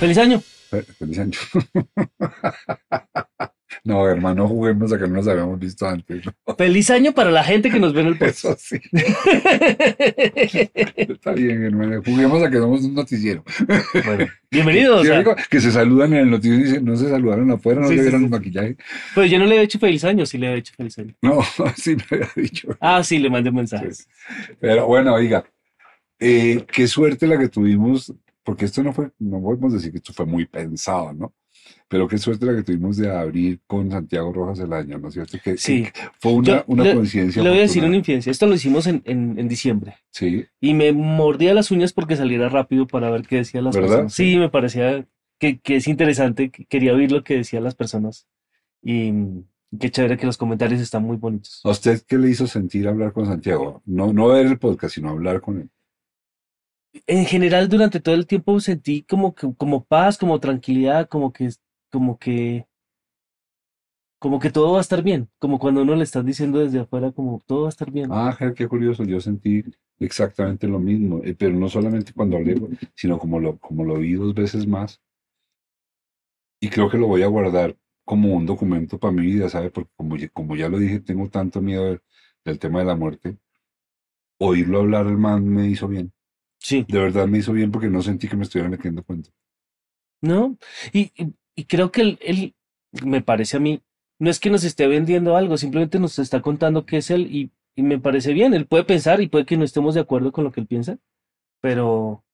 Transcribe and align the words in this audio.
¡Feliz 0.00 0.18
año! 0.18 0.40
Fe- 0.70 0.82
Feliz 0.82 1.18
año. 1.18 1.32
No, 3.84 4.08
hermano, 4.08 4.48
juguemos 4.48 4.92
a 4.92 4.98
que 4.98 5.06
no 5.06 5.14
nos 5.14 5.28
habíamos 5.28 5.58
visto 5.58 5.86
antes. 5.86 6.22
¿no? 6.26 6.32
¡Feliz 6.56 6.90
año 6.90 7.12
para 7.12 7.30
la 7.30 7.44
gente 7.44 7.70
que 7.70 7.78
nos 7.78 7.92
ve 7.94 8.00
en 8.00 8.06
el 8.08 8.14
podcast! 8.18 8.38
Eso 8.44 8.56
sí, 8.56 8.80
está 10.96 11.32
bien, 11.32 11.62
hermano. 11.64 12.02
Juguemos 12.04 12.42
a 12.42 12.50
que 12.50 12.58
somos 12.58 12.82
un 12.82 12.94
noticiero. 12.94 13.44
bueno, 14.04 14.26
bienvenidos. 14.50 15.02
Sí, 15.02 15.08
o 15.08 15.10
sea, 15.10 15.18
digo, 15.20 15.36
que 15.48 15.60
se 15.60 15.70
saludan 15.70 16.12
en 16.14 16.20
el 16.20 16.30
noticiero 16.30 16.60
y 16.60 16.64
dicen, 16.64 16.84
no 16.84 16.96
se 16.96 17.08
saludaron 17.08 17.50
afuera, 17.50 17.80
no 17.82 17.88
Sí, 17.88 17.96
le 17.96 18.02
vieron 18.02 18.20
sí. 18.20 18.24
el 18.24 18.30
maquillaje. 18.30 18.76
pues 19.14 19.30
yo 19.30 19.38
no 19.38 19.46
le 19.46 19.56
he 19.56 19.62
hecho 19.62 19.78
feliz 19.78 20.04
año, 20.04 20.26
sí 20.26 20.38
le 20.38 20.48
he 20.52 20.56
hecho 20.56 20.74
feliz 20.76 20.98
año. 20.98 21.14
No, 21.22 21.40
sí 21.76 21.96
me 21.96 22.02
había 22.10 22.30
dicho. 22.36 22.76
Ah, 22.80 23.02
sí, 23.04 23.18
le 23.18 23.30
mandé 23.30 23.50
mensajes. 23.52 24.08
Pero 24.60 24.86
bueno, 24.86 25.14
oiga, 25.14 25.44
eh, 26.18 26.64
qué 26.72 26.86
suerte 26.88 27.26
la 27.26 27.38
que 27.38 27.48
tuvimos, 27.48 28.12
porque 28.48 28.64
esto 28.64 28.82
no 28.82 28.94
fue, 28.94 29.10
no 29.18 29.42
podemos 29.42 29.74
decir 29.74 29.90
que 29.92 29.98
esto 29.98 30.14
fue 30.14 30.24
muy 30.24 30.46
pensado, 30.46 31.12
¿no? 31.12 31.34
Pero 31.86 32.08
qué 32.08 32.16
suerte 32.16 32.46
la 32.46 32.54
que 32.56 32.62
tuvimos 32.62 32.96
de 32.96 33.14
abrir 33.14 33.60
con 33.66 33.90
Santiago 33.90 34.32
Rojas 34.32 34.58
el 34.60 34.72
año, 34.72 34.96
¿no 34.96 35.08
es 35.08 35.14
cierto? 35.14 35.36
Que, 35.44 35.58
Sí. 35.58 35.82
que 35.82 35.92
fue 36.18 36.32
una, 36.32 36.46
Yo 36.48 36.64
una 36.66 36.84
le- 36.84 36.94
coincidencia. 36.94 37.42
Le 37.42 37.50
voy 37.50 37.58
a 37.58 37.62
decir 37.62 37.84
una 37.84 37.96
infidencia. 37.96 38.30
Esto 38.30 38.46
lo 38.46 38.54
hicimos 38.54 38.86
en, 38.86 39.02
en, 39.04 39.38
en 39.38 39.48
diciembre. 39.48 39.96
Sí, 40.10 40.46
Y 40.62 40.72
me 40.72 40.92
mordía 40.92 41.52
las 41.52 41.70
uñas 41.70 41.92
porque 41.92 42.16
saliera 42.16 42.48
rápido 42.48 42.86
para 42.86 43.10
ver 43.10 43.26
qué 43.26 43.36
decían 43.36 43.64
las 43.64 43.74
¿Verdad? 43.74 43.88
personas. 43.88 44.14
Sí, 44.14 44.38
me 44.38 44.48
parecía 44.48 45.06
que, 45.38 45.58
que 45.60 45.76
es 45.76 45.86
interesante. 45.88 46.48
que 46.50 46.64
Quería 46.64 46.94
oír 46.94 47.12
lo 47.12 47.22
que 47.22 47.34
decían 47.36 47.64
las 47.64 47.74
personas. 47.74 48.26
Y 48.82 49.12
qué 49.78 49.90
chévere 49.90 50.16
que 50.16 50.24
los 50.24 50.38
comentarios 50.38 50.80
están 50.80 51.02
muy 51.02 51.18
bonitos. 51.18 51.60
¿A 51.64 51.68
usted 51.70 52.00
qué 52.08 52.16
le 52.16 52.30
hizo 52.30 52.46
sentir 52.46 52.88
hablar 52.88 53.12
con 53.12 53.26
Santiago? 53.26 53.82
No, 53.84 54.10
no 54.14 54.28
ver 54.28 54.46
el 54.46 54.58
podcast, 54.58 54.94
sino 54.94 55.10
hablar 55.10 55.42
con 55.42 55.60
él. 55.60 55.68
En 57.06 57.24
general, 57.24 57.68
durante 57.68 58.00
todo 58.00 58.14
el 58.14 58.26
tiempo 58.26 58.58
sentí 58.60 59.02
como 59.02 59.34
que, 59.34 59.52
como 59.56 59.84
paz, 59.84 60.18
como 60.18 60.40
tranquilidad, 60.40 61.08
como 61.08 61.32
que, 61.32 61.50
como 61.90 62.18
que, 62.18 62.66
como 64.18 64.38
que 64.38 64.50
todo 64.50 64.72
va 64.72 64.78
a 64.78 64.82
estar 64.82 65.02
bien. 65.02 65.28
Como 65.38 65.58
cuando 65.58 65.82
uno 65.82 65.94
le 65.94 66.04
están 66.04 66.26
diciendo 66.26 66.58
desde 66.58 66.80
afuera, 66.80 67.12
como 67.12 67.40
todo 67.46 67.62
va 67.62 67.68
a 67.68 67.70
estar 67.70 67.90
bien. 67.90 68.08
Ah, 68.12 68.36
qué 68.56 68.66
curioso, 68.68 69.04
yo 69.04 69.20
sentí 69.20 69.64
exactamente 70.00 70.66
lo 70.68 70.78
mismo, 70.78 71.20
eh, 71.24 71.34
pero 71.36 71.54
no 71.54 71.68
solamente 71.68 72.12
cuando 72.12 72.36
hablé, 72.36 72.56
sino 72.94 73.18
como 73.18 73.40
lo, 73.40 73.58
como 73.58 73.84
lo 73.84 73.96
vi 73.98 74.14
dos 74.14 74.34
veces 74.34 74.66
más. 74.66 75.00
Y 76.60 76.68
creo 76.70 76.90
que 76.90 76.98
lo 76.98 77.06
voy 77.06 77.22
a 77.22 77.28
guardar 77.28 77.76
como 78.04 78.34
un 78.34 78.46
documento 78.46 78.98
para 78.98 79.12
mi 79.12 79.22
vida, 79.22 79.48
¿sabe? 79.48 79.70
Porque 79.70 79.90
como, 79.96 80.16
como 80.32 80.56
ya 80.56 80.68
lo 80.68 80.78
dije, 80.78 81.00
tengo 81.00 81.28
tanto 81.28 81.60
miedo 81.60 82.00
del, 82.44 82.58
tema 82.58 82.80
de 82.80 82.86
la 82.86 82.96
muerte. 82.96 83.36
Oírlo 84.38 84.80
hablar 84.80 85.06
el 85.06 85.18
man 85.18 85.46
me 85.46 85.68
hizo 85.68 85.86
bien. 85.88 86.12
Sí. 86.58 86.84
De 86.88 86.98
verdad 86.98 87.26
me 87.26 87.38
hizo 87.38 87.52
bien 87.52 87.70
porque 87.70 87.88
no 87.88 88.02
sentí 88.02 88.28
que 88.28 88.36
me 88.36 88.42
estuviera 88.42 88.68
metiendo 88.68 89.02
cuenta. 89.02 89.30
¿No? 90.20 90.58
Y, 90.92 91.12
y, 91.16 91.34
y 91.54 91.64
creo 91.64 91.92
que 91.92 92.02
él, 92.02 92.18
él, 92.20 92.54
me 93.04 93.22
parece 93.22 93.56
a 93.56 93.60
mí, 93.60 93.82
no 94.18 94.30
es 94.30 94.40
que 94.40 94.50
nos 94.50 94.64
esté 94.64 94.86
vendiendo 94.88 95.36
algo, 95.36 95.56
simplemente 95.56 96.00
nos 96.00 96.18
está 96.18 96.42
contando 96.42 96.86
qué 96.86 96.98
es 96.98 97.10
él 97.10 97.28
y, 97.34 97.52
y 97.76 97.82
me 97.82 97.98
parece 97.98 98.32
bien. 98.32 98.54
Él 98.54 98.66
puede 98.66 98.84
pensar 98.84 99.20
y 99.20 99.28
puede 99.28 99.46
que 99.46 99.56
no 99.56 99.64
estemos 99.64 99.94
de 99.94 100.00
acuerdo 100.00 100.32
con 100.32 100.44
lo 100.44 100.52
que 100.52 100.60
él 100.60 100.66
piensa, 100.66 100.98
pero, 101.60 102.24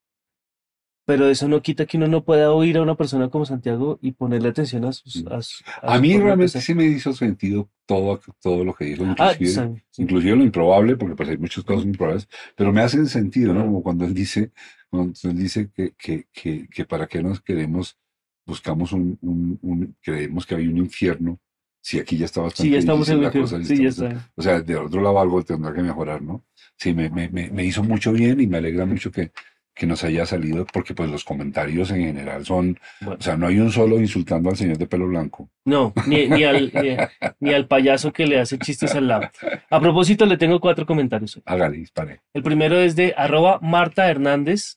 pero 1.06 1.28
eso 1.28 1.48
no 1.48 1.60
quita 1.62 1.86
que 1.86 1.97
uno 1.97 2.06
no 2.06 2.24
pueda 2.24 2.52
oír 2.52 2.78
a 2.78 2.83
una 2.83 2.97
persona 2.97 3.28
como 3.28 3.44
Santiago 3.44 3.98
y 4.02 4.12
ponerle 4.12 4.48
atención 4.48 4.84
a 4.84 4.92
sus... 4.92 5.24
A, 5.27 5.42
su- 5.42 5.62
A 5.83 5.97
su 5.97 6.02
mí 6.02 6.16
realmente 6.19 6.60
sí 6.60 6.74
me 6.74 6.84
hizo 6.86 7.12
sentido 7.12 7.69
todo, 7.86 8.20
todo 8.41 8.64
lo 8.64 8.74
que 8.74 8.86
dijo, 8.86 9.05
Ah, 9.05 9.32
inclusive. 9.32 9.77
sí, 9.77 9.82
sí. 9.91 10.02
inclusive 10.02 10.36
lo 10.36 10.44
improbable, 10.44 10.97
porque 10.97 11.14
pues 11.14 11.28
hay 11.28 11.36
muchas 11.38 11.64
cosas 11.64 11.84
improbables, 11.84 12.28
pero 12.56 12.72
me 12.72 12.80
hacen 12.80 13.06
sentido, 13.06 13.52
¿no? 13.52 13.64
Como 13.64 13.82
cuando 13.82 14.05
él 14.05 14.14
dice, 14.14 14.52
cuando 14.91 15.12
él 15.25 15.36
dice 15.36 15.70
que, 15.75 15.92
que, 15.97 16.26
que, 16.32 16.69
que 16.69 16.84
para 16.87 17.06
qué 17.06 17.22
nos 17.22 17.41
queremos, 17.43 17.98
buscamos 18.47 18.93
un, 18.93 19.19
un, 19.22 19.59
un- 19.62 19.97
creemos 20.03 20.47
que 20.47 20.54
hay 20.54 20.66
un 20.69 20.78
infierno, 20.78 21.38
si 21.82 21.98
aquí 21.98 22.16
ya 22.16 22.25
está 22.25 22.41
bastante 22.41 22.69
Sí, 22.69 22.72
ya 22.72 22.78
estamos 22.78 23.09
en 23.10 23.22
la 23.22 23.31
cosa, 23.31 23.62
sí, 23.62 23.82
ya 23.82 23.88
está. 23.88 24.31
O 24.37 24.43
sea, 24.43 24.60
de 24.62 24.76
otro 24.76 25.03
lado 25.03 25.20
algo 25.20 25.43
tendrá 25.44 25.72
que 25.75 25.82
mejorar, 25.82 26.22
¿no? 26.22 26.44
Sí, 26.78 26.94
me, 26.94 27.10
me, 27.10 27.28
me 27.28 27.64
hizo 27.64 27.82
mucho 27.82 28.12
bien 28.12 28.41
y 28.41 28.47
me 28.47 28.56
alegra 28.59 28.87
mucho 28.87 29.10
que, 29.12 29.32
que 29.75 29.87
nos 29.87 30.05
haya 30.05 30.25
salido, 30.25 30.65
porque 30.73 30.95
pues 30.95 31.11
los 31.11 31.25
comentarios 31.25 31.91
en 31.91 32.03
general 32.05 32.45
son, 32.47 32.79
Bueno, 33.01 33.17
o 33.19 33.23
sea, 33.23 33.37
no 33.37 33.47
hay 33.49 33.59
un 33.59 33.73
solo 33.73 33.99
insultando 33.99 34.51
al 34.51 34.57
señor 34.57 34.79
de 34.79 34.87
pelo 34.87 35.07
blanco. 35.09 35.51
no, 35.65 35.93
ni, 36.07 36.29
ni 36.29 36.45
al, 36.45 36.73
ni, 36.75 36.97
ni 37.41 37.53
al 37.55 37.67
payaso 37.67 38.12
que 38.12 38.27
le 38.27 38.39
hace 38.41 38.59
chistes 38.59 38.95
al 38.95 39.09
lado. 39.09 39.29
A 39.71 39.81
propósito, 39.81 40.27
le 40.27 40.37
tengo 40.37 40.61
cuatro 40.61 40.87
comentarios. 40.87 41.41
Hágale, 41.45 41.79
dispare. 41.79 42.21
El 42.33 42.43
primero 42.43 42.79
es 42.79 42.95
de 42.95 43.15
arroba 43.17 43.59
Marta 43.62 44.09
Hernández 44.09 44.77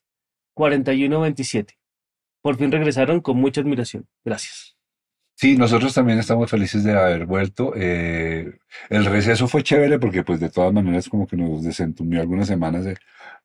4127. 0.72 1.78
Por 2.42 2.58
fin 2.58 2.72
regresaron 2.72 3.20
con 3.22 3.38
mucha 3.38 3.62
admiración. 3.62 4.08
Gracias. 4.26 4.76
Sí, 5.36 5.56
nosotros 5.56 5.94
también 5.94 6.18
estamos 6.18 6.50
felices 6.50 6.84
de 6.84 6.94
haber 6.98 7.28
vuelto. 7.28 7.74
Eh, 7.76 8.54
el 8.90 9.06
receso 9.06 9.48
fue 9.48 9.62
chévere 9.62 10.00
porque 10.00 10.24
pues 10.24 10.40
de 10.40 10.50
todas 10.50 10.74
maneras 10.74 11.08
como 11.10 11.28
que 11.28 11.38
nos 11.38 11.64
desentumió 11.64 12.22
algunas 12.22 12.48
semanas, 12.48 12.86
de- 12.86 12.98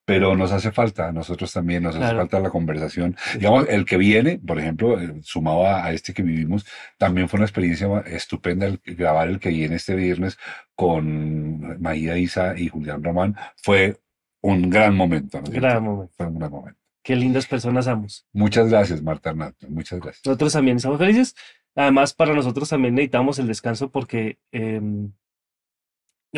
pero 0.05 0.37
nos 0.37 0.53
hace 0.53 0.73
falta, 0.73 1.09
a 1.09 1.13
nosotros 1.13 1.53
también 1.53 1.83
nos 1.85 1.97
hace 1.97 2.17
falta 2.17 2.41
la 2.41 2.51
conversación. 2.51 3.17
Digamos, 3.35 3.69
el 3.69 3.85
que 3.85 3.97
viene, 3.97 4.39
por 4.45 4.59
ejemplo, 4.59 5.01
eh, 5.01 5.21
sumado 5.23 5.67
a, 5.67 5.93
este 5.93 6.13
que 6.13 6.23
vivimos, 6.23 6.67
también 6.99 7.29
fue 7.29 7.39
una 7.39 7.47
experiencia 7.47 7.87
estupenda 8.07 8.67
el 8.67 8.81
grabar 8.85 9.29
el 9.29 9.39
que 9.39 9.51
viene 9.51 9.77
este 9.77 9.95
viernes 9.95 10.39
con 10.75 11.81
Maía 11.81 12.17
Isa 12.17 12.59
y 12.59 12.69
Julián 12.69 13.03
Román. 13.03 13.37
Fue 13.57 14.01
un 14.41 14.69
gran 14.69 14.97
momento. 14.97 15.41
Gran 15.51 15.85
momento. 15.85 16.13
Fue 16.17 16.27
un 16.27 16.39
gran 16.39 16.51
momento. 16.51 16.81
Qué 17.03 17.17
lindas 17.17 17.47
personas 17.47 17.89
amos. 17.89 18.27
Muchas 18.33 18.69
gracias, 18.69 19.03
Marta 19.03 19.31
Hernández. 19.31 19.69
Muchas 19.69 20.01
gracias. 20.01 20.25
Nosotros 20.25 20.53
también 20.53 20.77
estamos 20.77 20.99
felices. 20.99 21.34
Además, 21.75 22.15
para 22.15 22.34
nosotros 22.34 22.69
también 22.69 22.95
necesitamos 22.95 23.39
el 23.39 23.47
descanso 23.47 23.91
porque, 23.91 24.39
em, 24.53 25.13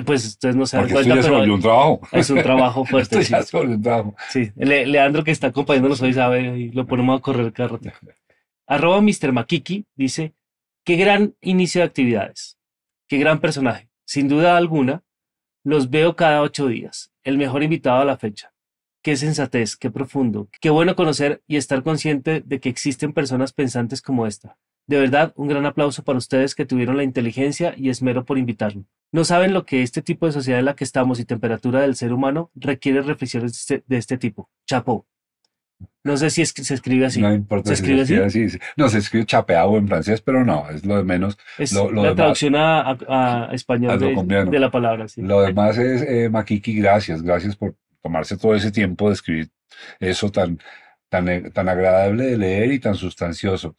pues 0.03 0.25
ustedes 0.27 0.57
no 0.57 0.67
se 0.67 0.77
dan 0.77 0.89
cuenta, 0.91 1.15
pero 1.15 1.37
volvió 1.39 1.55
un 1.55 1.61
trabajo. 1.61 2.01
es 2.13 2.31
un 2.31 2.43
trabajo 2.43 2.85
fuerte. 2.87 3.23
sí. 3.23 3.31
ya 3.33 3.43
se 3.43 3.57
volvió 3.57 3.77
un 3.77 3.83
trabajo. 3.83 4.17
Sí, 4.31 4.51
Le- 4.57 4.87
Leandro 4.87 5.23
que 5.25 5.31
está 5.31 5.49
acompañándonos 5.49 6.03
hoy 6.03 6.13
sabe 6.13 6.59
y 6.59 6.71
lo 6.71 6.87
ponemos 6.87 7.19
a 7.19 7.23
correr 7.23 7.53
cada 7.53 7.69
rato. 7.71 7.91
Arroba 8.67 9.01
Mr. 9.01 9.31
Makiki 9.33 9.87
dice, 9.95 10.35
qué 10.85 10.97
gran 10.97 11.35
inicio 11.43 11.81
de 11.81 11.87
actividades, 11.87 12.59
qué 13.09 13.19
gran 13.19 13.41
personaje. 13.41 13.89
Sin 14.07 14.27
duda 14.29 14.57
alguna, 14.57 15.03
los 15.65 15.91
veo 15.91 16.17
cada 16.17 16.43
ocho 16.43 16.67
días, 16.67 17.13
el 17.23 17.39
mejor 17.39 17.63
invitado 17.63 18.01
a 18.01 18.05
la 18.05 18.17
fecha. 18.17 18.53
Qué 19.03 19.17
sensatez, 19.17 19.77
qué 19.77 19.91
profundo, 19.91 20.49
qué 20.63 20.71
bueno 20.71 20.97
conocer 20.97 21.43
y 21.47 21.57
estar 21.57 21.83
consciente 21.83 22.41
de 22.41 22.59
que 22.59 22.71
existen 22.71 23.13
personas 23.13 23.53
pensantes 23.53 24.01
como 24.01 24.27
esta. 24.27 24.57
De 24.87 24.99
verdad, 24.99 25.33
un 25.37 25.49
gran 25.49 25.65
aplauso 25.67 26.05
para 26.05 26.19
ustedes 26.19 26.55
que 26.55 26.67
tuvieron 26.67 26.97
la 26.97 27.05
inteligencia 27.05 27.75
y 27.77 27.89
esmero 27.89 28.25
por 28.25 28.37
invitarlo. 28.39 28.85
No 29.13 29.25
saben 29.25 29.53
lo 29.55 29.65
que 29.65 29.83
este 29.83 30.03
tipo 30.03 30.27
de 30.27 30.33
sociedad 30.33 30.59
en 30.61 30.67
la 30.67 30.77
que 30.77 30.85
estamos 30.85 31.21
y 31.21 31.25
temperatura 31.25 31.81
del 31.83 31.95
ser 31.97 32.13
humano 32.13 32.51
requiere 32.55 33.01
reflexiones 33.01 33.53
de 33.53 33.57
este, 33.77 33.85
de 33.87 33.97
este 33.97 34.19
tipo. 34.19 34.51
Chapo. 34.67 35.07
No 36.05 36.17
sé 36.17 36.31
si 36.31 36.43
es 36.43 36.53
que 36.53 36.65
se 36.65 36.75
escribe 36.75 37.07
así. 37.07 37.21
No 37.21 37.33
importa 37.33 37.71
¿Se 37.71 37.77
si 37.77 37.83
escribe 37.83 38.03
escribe 38.03 38.25
así. 38.47 38.59
No, 38.77 38.89
se 38.89 38.99
escribe 38.99 39.25
chapeado 39.27 39.77
en 39.79 39.89
francés, 39.89 40.21
pero 40.21 40.45
no, 40.45 40.69
es 40.71 40.85
lo 40.85 40.97
de 40.97 41.05
menos. 41.05 41.39
Es 41.59 41.73
Lo- 41.73 41.91
lo 41.91 42.03
la 42.03 42.09
demás- 42.11 42.17
traducción 42.17 42.57
a, 42.57 42.81
a- 42.91 43.51
a 43.51 43.55
español 43.55 43.93
A 43.93 43.97
de, 43.97 44.59
la 44.59 44.71
palabra. 44.71 45.09
Sí. 45.09 45.23
Lo 45.23 45.41
demás 45.41 45.79
es, 45.79 46.03
eh, 46.03 46.29
Makiki, 46.29 46.75
gracias, 46.75 47.23
gracias 47.23 47.57
por 47.57 47.75
tomarse 48.03 48.37
todo 48.37 48.55
ese 48.55 48.71
tiempo 48.71 49.09
de 49.09 49.15
escribir 49.15 49.51
eso 49.99 50.31
tan, 50.31 50.59
tan, 51.09 51.29
eh, 51.29 51.51
tan 51.51 51.69
agradable 51.69 52.25
de 52.27 52.37
leer 52.39 52.73
y 52.73 52.79
tan 52.81 52.95
sustancioso. 52.97 53.75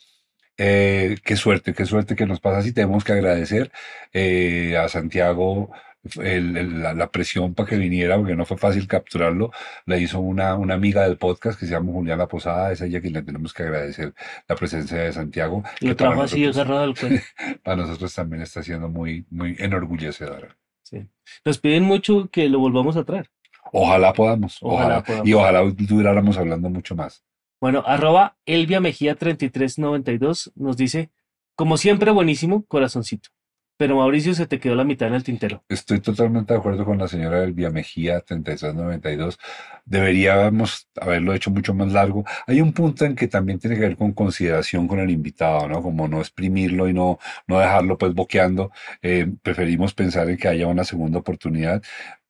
Eh, 0.58 1.18
qué 1.24 1.36
suerte, 1.36 1.74
qué 1.74 1.86
suerte 1.86 2.16
que 2.16 2.26
nos 2.26 2.40
pasa 2.40 2.60
así. 2.60 2.74
Tenemos 2.74 3.04
que 3.04 3.14
agradecer 3.14 3.72
eh, 4.14 4.78
a 4.78 4.88
Santiago 4.88 5.72
el- 6.20 6.56
el- 6.56 6.84
la, 6.84 6.94
la 6.94 7.10
presión 7.10 7.56
para 7.56 7.68
que 7.68 7.78
viniera, 7.78 8.16
porque 8.18 8.36
no 8.36 8.46
fue 8.46 8.58
fácil 8.58 8.88
capturarlo. 8.88 9.52
Le 9.86 10.00
hizo 10.00 10.20
una, 10.20 10.56
una 10.56 10.76
amiga 10.76 11.02
del 11.04 11.18
podcast 11.18 11.60
que 11.60 11.66
se 11.66 11.72
llama 11.74 11.92
Juliana 11.92 12.28
Posada, 12.28 12.72
es 12.72 12.82
a 12.82 12.86
ella 12.86 13.02
quien 13.02 13.14
le 13.14 13.24
tenemos 13.24 13.54
que 13.54 13.64
agradecer 13.64 14.14
la 14.48 14.56
presencia 14.56 14.98
de 15.00 15.12
Santiago. 15.12 15.64
Lo 15.82 15.96
trajo 15.96 16.22
así 16.22 16.46
agarrado 16.46 16.84
al 16.84 16.96
cuello. 16.98 17.22
para 17.64 17.78
nosotros 17.78 18.14
también 18.14 18.44
está 18.44 18.62
siendo 18.64 18.88
muy, 18.88 19.26
muy 19.32 19.56
enorgullecedora. 19.60 20.56
Sí. 20.84 21.08
Nos 21.44 21.58
piden 21.58 21.84
mucho 21.84 22.30
que 22.32 22.48
lo 22.50 22.60
volvamos 22.60 22.96
a 22.98 23.04
traer. 23.04 23.30
Ojalá 23.72 24.14
podamos, 24.14 24.60
Ojalá 24.62 24.86
ojalá, 25.00 25.04
podamos. 25.04 25.28
y 25.28 25.34
ojalá 25.34 25.62
duráramos 25.76 26.38
hablando 26.38 26.70
mucho 26.70 26.96
más. 26.96 27.24
Bueno, 27.66 27.82
arroba 27.84 28.38
Elvia 28.46 28.80
Mejía 28.80 29.16
3392 29.16 30.52
nos 30.54 30.78
dice, 30.78 31.10
como 31.56 31.78
siempre, 31.78 32.12
buenísimo, 32.12 32.64
corazoncito. 32.68 33.30
Pero 33.76 33.96
Mauricio, 33.96 34.36
se 34.36 34.46
te 34.46 34.60
quedó 34.60 34.76
la 34.76 34.84
mitad 34.84 35.08
en 35.08 35.16
el 35.16 35.24
tintero. 35.24 35.64
Estoy 35.68 36.00
totalmente 36.00 36.54
de 36.54 36.60
acuerdo 36.60 36.86
con 36.86 37.00
la 37.00 37.08
señora 37.08 37.44
Elvia 37.44 37.72
Mejía 37.72 38.22
3392. 38.22 39.40
Deberíamos 39.84 40.88
haberlo 41.02 41.34
hecho 41.34 41.50
mucho 41.50 41.74
más 41.74 41.92
largo. 41.92 42.24
Hay 42.46 42.62
un 42.62 42.72
punto 42.72 43.04
en 43.04 43.16
que 43.16 43.28
también 43.28 43.58
tiene 43.58 43.78
que 43.78 43.82
ver 43.82 43.98
con 43.98 44.14
consideración 44.14 44.88
con 44.88 45.00
el 45.00 45.10
invitado, 45.10 45.68
¿no? 45.68 45.82
Como 45.82 46.08
no 46.08 46.20
exprimirlo 46.20 46.88
y 46.88 46.94
no, 46.94 47.18
no 47.48 47.58
dejarlo 47.58 47.98
pues 47.98 48.14
boqueando. 48.14 48.70
Eh, 49.02 49.26
preferimos 49.42 49.96
pensar 49.96 50.30
en 50.30 50.38
que 50.38 50.50
haya 50.50 50.68
una 50.68 50.84
segunda 50.84 51.18
oportunidad. 51.18 51.82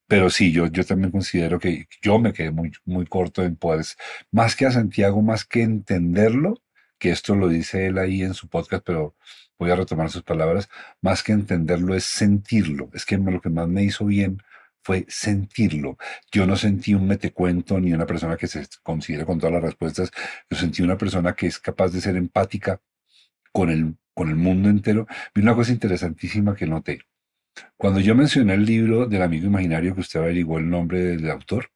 Pero 0.07 0.30
sí, 0.30 0.52
yo, 0.52 0.68
yo 0.68 0.84
también 0.86 1.12
considero 1.12 1.60
que 1.60 1.88
yo 2.02 2.19
me 2.19 2.34
quedé 2.34 2.52
muy, 2.52 2.72
muy 2.86 3.06
corto 3.07 3.44
en 3.44 3.56
poder, 3.56 3.86
más 4.31 4.56
que 4.56 4.66
a 4.66 4.72
Santiago, 4.72 5.22
más 5.22 5.46
que 5.46 5.63
entenderlo, 5.63 6.62
que 7.00 7.12
esto 7.12 7.36
lo 7.36 7.50
dice 7.50 7.88
él 7.88 7.98
ahí 7.98 8.22
en 8.22 8.34
su 8.34 8.48
podcast, 8.48 8.84
pero 8.86 9.16
voy 9.57 9.72
a 9.72 9.75
retomar 9.75 10.10
sus 10.12 10.24
palabras, 10.24 10.69
más 11.02 11.24
que 11.24 11.31
entenderlo 11.31 11.96
es 11.96 12.06
sentirlo. 12.06 12.90
Es 12.94 13.06
que 13.06 13.18
lo 13.18 13.42
que 13.42 13.50
más 13.50 13.68
me 13.68 13.84
hizo 13.84 14.06
bien 14.06 14.42
fue 14.84 15.06
sentirlo. 15.07 15.98
Yo 16.31 16.46
no 16.46 16.56
sentí 16.56 16.94
un 16.94 17.08
metecuento 17.08 17.80
ni 17.80 17.94
una 17.94 18.06
persona 18.06 18.38
que 18.38 18.48
se 18.48 18.68
considere 18.84 19.25
con 19.25 19.40
todas 19.40 19.54
las 19.54 19.63
respuestas. 19.63 20.12
Yo 20.50 20.58
sentí 20.58 20.84
una 20.84 20.98
persona 20.98 21.34
que 21.34 21.48
es 21.48 21.60
capaz 21.60 21.90
de 21.90 22.01
ser 22.01 22.16
empática 22.16 22.80
con 23.51 23.69
el, 23.72 23.98
con 24.13 24.30
el 24.30 24.36
mundo 24.36 24.69
entero. 24.69 25.08
Vi 25.34 25.42
una 25.42 25.56
cosa 25.56 25.72
interesantísima 25.72 26.56
que 26.56 26.68
noté. 26.68 27.00
Cuando 27.78 28.00
yo 28.00 28.16
mencioné 28.16 28.54
el 28.54 28.66
libro 28.66 29.07
del 29.07 29.22
amigo 29.22 29.48
imaginario 29.48 29.94
que 29.96 30.02
usted 30.02 30.19
averiguó 30.19 30.57
el 30.57 30.69
nombre 30.69 31.00
del 31.00 31.30
autor, 31.30 31.69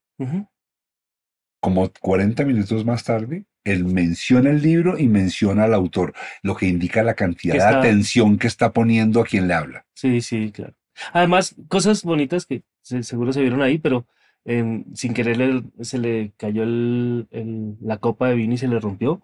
como 1.62 1.90
40 2.02 2.46
minutos 2.46 2.86
más 2.86 3.04
tarde, 3.04 3.46
él 3.64 3.86
menciona 3.86 4.50
el 4.50 4.62
libro 4.62 4.98
y 4.98 5.08
menciona 5.08 5.66
al 5.66 5.74
autor, 5.74 6.14
lo 6.42 6.56
que 6.56 6.68
indica 6.68 7.04
la 7.04 7.14
cantidad 7.14 7.56
de 7.56 7.78
atención 7.78 8.38
que 8.38 8.48
está 8.48 8.72
poniendo 8.72 9.22
a 9.22 9.26
quien 9.26 9.48
le 9.48 9.54
habla. 9.54 9.86
Sí, 9.94 10.22
sí, 10.22 10.52
claro. 10.52 10.74
Además, 11.14 11.56
cosas 11.68 12.04
bonitas 12.04 12.46
que 12.46 12.64
seguro 12.82 13.34
se 13.34 13.42
vieron 13.42 13.62
ahí, 13.62 13.78
pero 13.78 14.06
em, 14.46 14.86
sin 14.96 15.14
querer 15.14 15.64
se 15.82 15.98
le 15.98 16.34
cayó 16.38 16.66
la 16.66 17.98
copa 17.98 18.30
de 18.30 18.36
vino 18.36 18.54
y 18.54 18.58
se 18.58 18.68
le 18.68 18.80
rompió. 18.80 19.22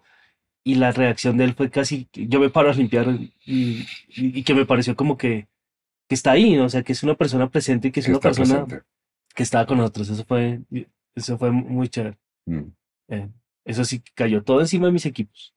Y 0.64 0.76
la 0.76 0.90
reacción 0.90 1.36
de 1.36 1.44
él 1.44 1.54
fue 1.54 1.70
casi, 1.70 2.08
yo 2.12 2.40
me 2.40 2.50
paro 2.50 2.70
a 2.70 2.74
limpiar 2.74 3.06
y, 3.44 4.42
que 4.42 4.54
me 4.54 4.66
pareció 4.66 4.96
como 4.96 5.16
que, 5.16 5.46
que 6.08 6.14
está 6.14 6.32
ahí, 6.32 6.58
o 6.58 6.68
sea, 6.68 6.82
que 6.82 6.92
es 6.92 7.02
una 7.02 7.14
persona 7.14 7.50
presente 7.50 7.88
y 7.88 7.92
que 7.92 8.00
es 8.00 8.08
una 8.08 8.20
persona 8.20 8.66
que 9.34 9.42
estaba 9.42 9.66
con 9.66 9.78
nosotros. 9.78 10.08
Eso 10.08 10.24
fue, 10.24 10.60
eso 11.14 11.38
fue 11.38 11.50
muy 11.50 11.88
chévere. 11.88 12.18
Mm. 12.46 12.62
Eh, 13.08 13.28
eso 13.64 13.84
sí 13.84 14.02
cayó 14.14 14.42
todo 14.42 14.60
encima 14.60 14.86
de 14.86 14.92
mis 14.92 15.06
equipos. 15.06 15.54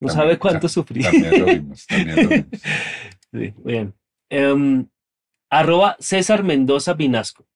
No 0.00 0.08
sabe 0.08 0.38
cuánto 0.38 0.68
sufrí. 0.68 1.02
También 1.02 1.40
lo 1.40 1.46
vimos, 1.46 1.86
también 1.86 2.16
lo 2.16 2.28
vimos. 2.28 2.60
sí, 3.32 3.54
bien. 3.64 3.94
Em, 4.30 4.86
arroba 5.50 5.96
César 5.98 6.42
Mendoza 6.42 6.94
Vinasco. 6.94 7.46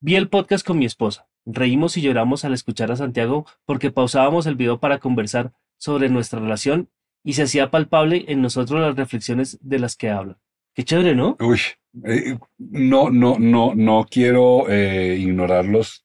Vi 0.00 0.16
el 0.16 0.28
podcast 0.28 0.66
con 0.66 0.78
mi 0.78 0.84
esposa. 0.84 1.28
Reímos 1.46 1.96
y 1.96 2.02
lloramos 2.02 2.44
al 2.44 2.54
escuchar 2.54 2.90
a 2.90 2.96
Santiago 2.96 3.46
porque 3.64 3.90
pausábamos 3.90 4.46
el 4.46 4.56
video 4.56 4.80
para 4.80 4.98
conversar 4.98 5.52
sobre 5.78 6.08
nuestra 6.08 6.40
relación 6.40 6.90
y 7.22 7.34
se 7.34 7.42
hacía 7.42 7.70
palpable 7.70 8.24
en 8.28 8.42
nosotros 8.42 8.80
las 8.80 8.96
reflexiones 8.96 9.58
de 9.62 9.78
las 9.78 9.96
que 9.96 10.10
habla. 10.10 10.38
Qué 10.74 10.84
chévere, 10.84 11.14
¿no? 11.14 11.36
Uy, 11.40 11.60
eh, 12.04 12.36
no, 12.58 13.10
no, 13.10 13.38
no, 13.38 13.74
no 13.74 14.06
quiero 14.10 14.68
eh, 14.68 15.16
ignorar 15.16 15.64
los 15.64 16.04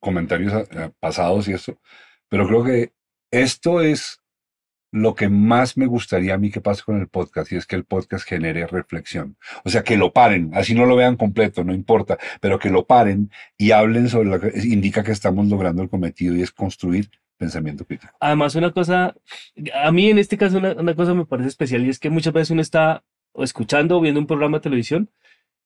comentarios 0.00 0.68
eh, 0.70 0.90
pasados 1.00 1.48
y 1.48 1.54
eso, 1.54 1.78
pero 2.28 2.46
creo 2.46 2.62
que 2.64 2.92
esto 3.30 3.80
es 3.80 4.20
lo 4.92 5.14
que 5.14 5.30
más 5.30 5.78
me 5.78 5.86
gustaría 5.86 6.34
a 6.34 6.38
mí 6.38 6.50
que 6.50 6.60
pase 6.60 6.82
con 6.82 7.00
el 7.00 7.08
podcast 7.08 7.50
y 7.50 7.56
es 7.56 7.66
que 7.66 7.76
el 7.76 7.84
podcast 7.84 8.28
genere 8.28 8.66
reflexión. 8.66 9.38
O 9.64 9.70
sea, 9.70 9.82
que 9.82 9.96
lo 9.96 10.12
paren, 10.12 10.50
así 10.52 10.74
no 10.74 10.84
lo 10.84 10.96
vean 10.96 11.16
completo, 11.16 11.64
no 11.64 11.72
importa, 11.72 12.18
pero 12.42 12.58
que 12.58 12.68
lo 12.68 12.86
paren 12.86 13.30
y 13.56 13.70
hablen 13.70 14.10
sobre 14.10 14.28
lo 14.28 14.38
que 14.38 14.52
indica 14.64 15.02
que 15.02 15.12
estamos 15.12 15.46
logrando 15.46 15.82
el 15.82 15.88
cometido 15.88 16.36
y 16.36 16.42
es 16.42 16.52
construir 16.52 17.10
pensamiento 17.38 17.86
crítico. 17.86 18.12
Además, 18.20 18.54
una 18.54 18.70
cosa, 18.70 19.14
a 19.82 19.90
mí 19.90 20.10
en 20.10 20.18
este 20.18 20.36
caso 20.36 20.58
una, 20.58 20.72
una 20.72 20.94
cosa 20.94 21.14
me 21.14 21.24
parece 21.24 21.48
especial 21.48 21.86
y 21.86 21.88
es 21.88 21.98
que 21.98 22.10
muchas 22.10 22.34
veces 22.34 22.50
uno 22.50 22.60
está 22.60 23.02
escuchando 23.38 23.98
o 23.98 24.00
viendo 24.00 24.20
un 24.20 24.26
programa 24.26 24.58
de 24.58 24.62
televisión 24.62 25.10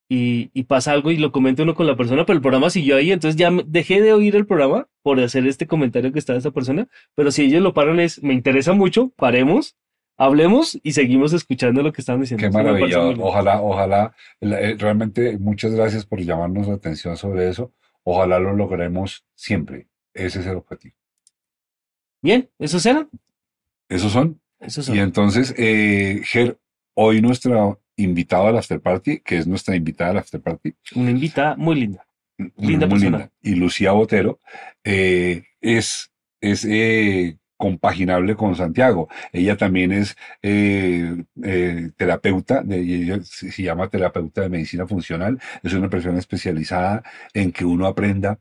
y, 0.08 0.62
pasa 0.64 0.92
algo 0.92 1.10
y 1.10 1.16
lo 1.16 1.32
comenta 1.32 1.62
uno 1.62 1.74
con 1.74 1.86
la 1.86 1.96
persona, 1.96 2.24
pero 2.24 2.36
el 2.36 2.42
programa 2.42 2.70
siguió 2.70 2.96
ahí, 2.96 3.10
entonces 3.10 3.36
ya 3.36 3.50
dejé 3.66 4.00
de 4.00 4.12
oír 4.12 4.36
el 4.36 4.46
programa 4.46 4.88
por 5.02 5.18
hacer 5.20 5.46
este 5.46 5.66
comentario 5.66 6.12
que 6.12 6.18
está 6.18 6.36
esa 6.36 6.52
persona, 6.52 6.88
pero 7.14 7.30
si 7.30 7.44
ellos 7.44 7.62
lo 7.62 7.74
paran 7.74 7.98
es, 7.98 8.22
me 8.22 8.34
interesa 8.34 8.72
mucho, 8.72 9.10
paremos, 9.16 9.76
hablemos 10.16 10.78
y 10.82 10.92
seguimos 10.92 11.32
escuchando 11.32 11.82
lo 11.82 11.92
que 11.92 12.02
están 12.02 12.20
diciendo. 12.20 12.46
Qué 12.46 12.50
maravilla, 12.50 13.00
ojalá, 13.18 13.60
ojalá, 13.60 14.14
eh, 14.40 14.76
realmente 14.78 15.38
muchas 15.38 15.74
gracias 15.74 16.06
por 16.06 16.20
llamarnos 16.20 16.68
la 16.68 16.74
atención 16.74 17.16
sobre 17.16 17.48
eso, 17.48 17.72
ojalá 18.04 18.38
lo 18.38 18.54
logremos 18.54 19.24
siempre, 19.34 19.88
ese 20.14 20.40
es 20.40 20.46
el 20.46 20.56
objetivo. 20.56 20.94
Bien, 22.22 22.48
¿esos 22.58 22.84
eran? 22.86 23.08
Esos 23.88 24.12
son. 24.12 24.40
Esos 24.58 24.86
son. 24.86 24.96
Y 24.96 25.00
entonces, 25.00 25.54
eh, 25.58 26.22
Ger, 26.24 26.58
hoy 26.96 27.20
nuestra 27.20 27.76
invitado 27.96 28.46
al 28.46 28.58
after 28.58 28.80
party, 28.80 29.20
que 29.20 29.38
es 29.38 29.46
nuestra 29.46 29.76
invitada 29.76 30.10
al 30.10 30.18
after 30.18 30.40
party. 30.40 30.74
Una 30.94 31.10
invitada 31.10 31.56
muy 31.56 31.76
linda. 31.76 32.06
Linda 32.58 32.86
muy 32.86 33.00
Linda. 33.00 33.30
Y 33.42 33.54
Lucía 33.54 33.92
Botero 33.92 34.40
eh, 34.84 35.44
es, 35.60 36.10
es 36.40 36.66
eh, 36.66 37.38
compaginable 37.56 38.36
con 38.36 38.54
Santiago. 38.54 39.08
Ella 39.32 39.56
también 39.56 39.92
es 39.92 40.16
eh, 40.42 41.24
terapeuta, 41.96 42.62
de, 42.62 42.78
ella 42.78 43.20
se 43.22 43.62
llama 43.62 43.88
terapeuta 43.88 44.42
de 44.42 44.50
medicina 44.50 44.86
funcional. 44.86 45.40
Es 45.62 45.72
una 45.72 45.88
persona 45.88 46.18
especializada 46.18 47.02
en 47.32 47.52
que 47.52 47.64
uno 47.64 47.86
aprenda 47.86 48.38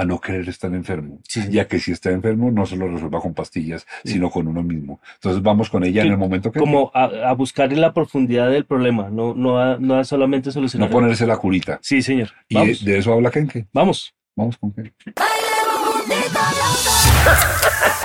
a 0.00 0.04
no 0.06 0.18
querer 0.18 0.48
estar 0.48 0.72
enfermo, 0.74 1.20
ya 1.50 1.68
que 1.68 1.78
si 1.78 1.92
está 1.92 2.10
enfermo 2.10 2.50
no 2.50 2.64
se 2.64 2.74
lo 2.74 2.88
resuelva 2.88 3.20
con 3.20 3.34
pastillas, 3.34 3.86
sino 4.02 4.30
con 4.30 4.48
uno 4.48 4.62
mismo. 4.62 4.98
Entonces 5.16 5.42
vamos 5.42 5.68
con 5.68 5.84
ella 5.84 6.00
en 6.02 6.12
el 6.12 6.16
momento 6.16 6.50
que... 6.50 6.58
Como 6.58 6.90
a, 6.94 7.34
buscar 7.34 7.70
en 7.70 7.82
la 7.82 7.92
profundidad 7.92 8.50
del 8.50 8.64
problema, 8.64 9.10
no, 9.10 9.34
no, 9.34 9.58
a, 9.58 9.76
no 9.78 10.02
solamente 10.04 10.52
solucionar. 10.52 10.88
No 10.88 10.92
ponerse 10.92 11.26
la 11.26 11.36
curita. 11.36 11.78
Sí, 11.82 12.00
señor. 12.00 12.30
¿Y 12.48 12.82
de, 12.82 12.96
eso 12.96 13.12
habla 13.12 13.30
Kenke? 13.30 13.66
Vamos. 13.74 14.14
Vamos 14.34 14.56
con 14.56 14.72
Kenke. 14.72 14.94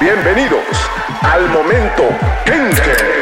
Bienvenidos 0.02 0.66
al 1.22 1.48
momento 1.50 2.04
Kenke. 2.46 3.16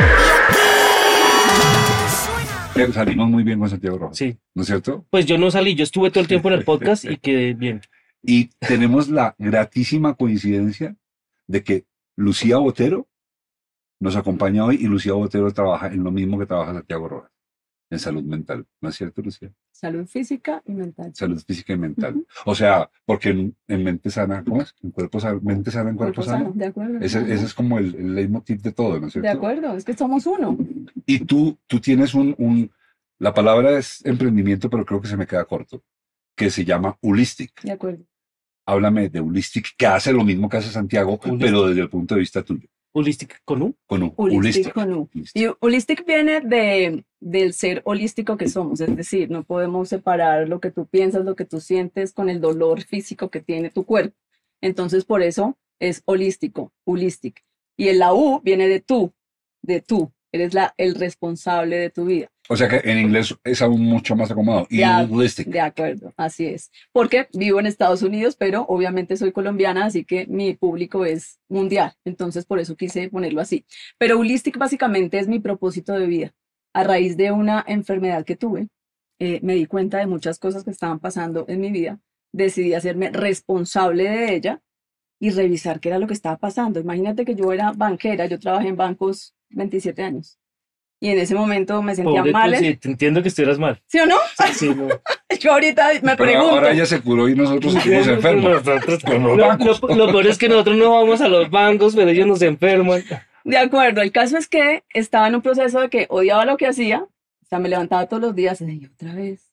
Salimos 2.91 3.29
muy 3.29 3.43
bien 3.43 3.59
con 3.59 3.69
Santiago 3.69 3.99
Rojas. 3.99 4.17
Sí. 4.17 4.35
¿No 4.55 4.63
es 4.63 4.67
cierto? 4.67 5.05
Pues 5.11 5.27
yo 5.27 5.37
no 5.37 5.51
salí, 5.51 5.75
yo 5.75 5.83
estuve 5.83 6.09
todo 6.09 6.21
el 6.21 6.27
tiempo 6.27 6.47
en 6.47 6.55
el 6.55 6.63
podcast 6.65 7.05
y 7.05 7.17
quedé 7.17 7.53
bien. 7.53 7.81
Y 8.23 8.51
tenemos 8.59 9.09
la 9.09 9.35
gratísima 9.37 10.15
coincidencia 10.15 10.95
de 11.47 11.63
que 11.63 11.85
Lucía 12.15 12.57
Botero 12.57 13.07
nos 13.99 14.15
acompaña 14.15 14.63
hoy 14.63 14.77
y 14.79 14.87
Lucía 14.87 15.13
Botero 15.13 15.51
trabaja 15.51 15.87
en 15.87 16.03
lo 16.03 16.11
mismo 16.11 16.39
que 16.39 16.45
trabaja 16.45 16.73
Santiago 16.73 17.09
Rojas, 17.09 17.31
en 17.89 17.99
salud 17.99 18.23
mental. 18.23 18.65
¿No 18.79 18.89
es 18.89 18.95
cierto, 18.95 19.21
Lucía? 19.21 19.51
Salud 19.71 20.05
física 20.05 20.63
y 20.65 20.73
mental. 20.73 21.13
Salud 21.13 21.41
física 21.45 21.73
y 21.73 21.77
mental. 21.77 22.25
O 22.45 22.55
sea, 22.55 22.89
porque 23.05 23.29
en, 23.29 23.83
mente 23.83 24.09
sana, 24.09 24.41
¿cómo 24.43 24.61
es? 24.61 24.73
En 24.81 24.91
cuerpo 24.91 25.19
sano, 25.19 25.41
mente 25.41 25.69
sana, 25.69 25.89
en 25.89 25.97
cuerpo, 25.97 26.23
sano. 26.23 26.53
De 26.55 26.65
acuerdo. 26.65 26.99
Ese, 26.99 27.33
es 27.33 27.53
como 27.53 27.77
el, 27.77 27.93
el, 27.95 28.15
leitmotiv 28.15 28.61
de 28.61 28.71
todo, 28.71 29.01
¿no 29.01 29.07
es 29.07 29.13
cierto? 29.13 29.27
De 29.27 29.35
acuerdo, 29.35 29.75
es 29.75 29.83
que 29.83 29.93
somos 29.93 30.25
uno. 30.27 30.57
Y 31.05 31.19
tú, 31.25 31.57
tú 31.67 31.81
tienes 31.81 32.13
un, 32.13 32.35
un, 32.37 32.71
la 33.19 33.33
palabra 33.33 33.77
es 33.77 34.05
emprendimiento, 34.05 34.69
pero 34.69 34.85
creo 34.85 35.01
que 35.01 35.09
se 35.09 35.17
me 35.17 35.27
queda 35.27 35.43
corto, 35.43 35.83
que 36.35 36.49
se 36.49 36.63
llama 36.63 36.97
Holistic. 37.01 37.61
De 37.63 37.71
acuerdo 37.71 38.05
háblame 38.65 39.09
de 39.09 39.19
Holistic, 39.19 39.75
que 39.77 39.85
hace 39.85 40.13
lo 40.13 40.23
mismo 40.23 40.49
que 40.49 40.57
hace 40.57 40.71
Santiago, 40.71 41.19
pero 41.39 41.67
desde 41.67 41.81
el 41.81 41.89
punto 41.89 42.15
de 42.15 42.21
vista 42.21 42.43
tuyo. 42.43 42.67
Holistic 42.95 43.41
con 43.43 43.61
U. 43.63 43.75
Con 43.87 44.03
U. 44.03 44.13
Holistic, 44.17 44.71
con 44.71 44.93
U. 44.93 45.09
Y 45.33 45.47
holistic 45.59 46.05
viene 46.05 46.41
de, 46.41 47.03
del 47.19 47.53
ser 47.53 47.81
holístico 47.85 48.37
que 48.37 48.47
somos, 48.47 48.81
es 48.81 48.95
decir, 48.95 49.31
no 49.31 49.43
podemos 49.43 49.89
separar 49.89 50.47
lo 50.47 50.59
que 50.59 50.69
tú 50.69 50.85
piensas, 50.85 51.25
lo 51.25 51.35
que 51.35 51.45
tú 51.45 51.59
sientes 51.59 52.13
con 52.13 52.29
el 52.29 52.39
dolor 52.39 52.83
físico 52.83 53.29
que 53.29 53.41
tiene 53.41 53.71
tu 53.71 53.83
cuerpo. 53.85 54.15
Entonces, 54.61 55.05
por 55.05 55.23
eso 55.23 55.57
es 55.79 56.03
holístico, 56.05 56.71
holistic. 56.85 57.43
Y 57.75 57.87
el 57.87 57.99
la 57.99 58.13
U 58.13 58.41
viene 58.43 58.67
de 58.67 58.79
tú, 58.79 59.11
de 59.63 59.81
tú. 59.81 60.13
Eres 60.31 60.53
la, 60.53 60.73
el 60.77 60.95
responsable 60.95 61.77
de 61.77 61.89
tu 61.89 62.05
vida. 62.05 62.31
O 62.49 62.57
sea 62.57 62.67
que 62.67 62.81
en 62.89 62.97
inglés 62.97 63.35
es 63.43 63.61
aún 63.61 63.81
mucho 63.81 64.15
más 64.15 64.29
acomodado. 64.29 64.67
Y. 64.69 64.81
De 65.49 65.61
acuerdo, 65.61 66.13
así 66.17 66.45
es. 66.45 66.71
Porque 66.91 67.27
vivo 67.33 67.59
en 67.59 67.67
Estados 67.67 68.01
Unidos, 68.01 68.35
pero 68.37 68.65
obviamente 68.67 69.15
soy 69.15 69.31
colombiana, 69.31 69.85
así 69.85 70.03
que 70.03 70.27
mi 70.27 70.53
público 70.53 71.05
es 71.05 71.39
mundial. 71.47 71.93
Entonces 72.03 72.45
por 72.45 72.59
eso 72.59 72.75
quise 72.75 73.09
ponerlo 73.09 73.39
así. 73.39 73.65
Pero 73.97 74.19
holistic 74.19 74.57
básicamente 74.57 75.19
es 75.19 75.27
mi 75.27 75.39
propósito 75.39 75.93
de 75.93 76.07
vida. 76.07 76.31
A 76.73 76.83
raíz 76.83 77.15
de 77.15 77.31
una 77.31 77.63
enfermedad 77.65 78.25
que 78.25 78.35
tuve, 78.35 78.67
eh, 79.19 79.39
me 79.41 79.55
di 79.55 79.65
cuenta 79.65 79.99
de 79.99 80.07
muchas 80.07 80.37
cosas 80.37 80.63
que 80.63 80.71
estaban 80.71 80.99
pasando 80.99 81.45
en 81.47 81.61
mi 81.61 81.71
vida. 81.71 81.99
Decidí 82.33 82.73
hacerme 82.73 83.09
responsable 83.11 84.09
de 84.09 84.35
ella 84.35 84.61
y 85.19 85.29
revisar 85.29 85.79
qué 85.79 85.89
era 85.89 85.99
lo 85.99 86.07
que 86.07 86.13
estaba 86.13 86.37
pasando. 86.37 86.81
Imagínate 86.81 87.23
que 87.23 87.35
yo 87.35 87.53
era 87.53 87.71
banquera, 87.71 88.25
yo 88.25 88.37
trabajé 88.39 88.67
en 88.67 88.75
bancos 88.75 89.33
27 89.51 90.01
años. 90.03 90.37
Y 91.03 91.09
en 91.09 91.19
ese 91.19 91.35
momento 91.35 91.81
me 91.81 91.95
sentía 91.95 92.23
mal. 92.23 92.55
Sí, 92.55 92.77
te 92.77 92.87
entiendo 92.87 93.21
que 93.21 93.27
estuvieras 93.27 93.59
mal. 93.59 93.83
¿Sí 93.87 93.99
o 93.99 94.05
no? 94.05 94.15
Sí, 94.53 94.69
no. 94.73 94.87
Yo 95.41 95.51
ahorita 95.51 95.89
me 95.95 95.99
Pero 95.99 96.15
pregunto. 96.15 96.51
Ahora 96.51 96.71
ella 96.71 96.85
se 96.85 97.01
curó 97.01 97.27
y 97.27 97.35
nosotros 97.35 97.75
estuvimos 97.75 98.07
enfermos. 98.07 98.65
lo, 98.65 99.95
lo, 99.95 100.07
peor 100.07 100.27
es 100.27 100.37
que 100.37 100.47
nosotros 100.47 100.77
no 100.77 100.91
vamos 100.91 101.19
a 101.19 101.27
los 101.27 101.49
bancos, 101.49 101.93
pero 101.93 102.09
ellos 102.09 102.25
nos 102.25 102.41
enferman. 102.41 103.03
De 103.43 103.57
acuerdo, 103.57 104.01
el 104.01 104.13
caso 104.13 104.37
es 104.37 104.47
que 104.47 104.85
estaba 104.93 105.27
en 105.27 105.35
un 105.35 105.41
proceso 105.41 105.81
de 105.81 105.89
que 105.89 106.07
odiaba 106.09 106.45
lo 106.45 106.55
que 106.55 106.67
hacía, 106.67 107.01
o 107.01 107.45
sea, 107.49 107.59
me 107.59 107.67
levantaba 107.67 108.05
todos 108.07 108.23
los 108.23 108.33
días 108.33 108.61
y 108.61 108.65
decía, 108.65 108.89
otra 108.93 109.13
vez. 109.13 109.51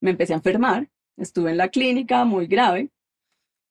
Me 0.00 0.10
empecé 0.10 0.32
a 0.32 0.36
enfermar, 0.38 0.88
estuve 1.16 1.52
en 1.52 1.58
la 1.58 1.68
clínica 1.68 2.24
muy 2.24 2.48
grave. 2.48 2.88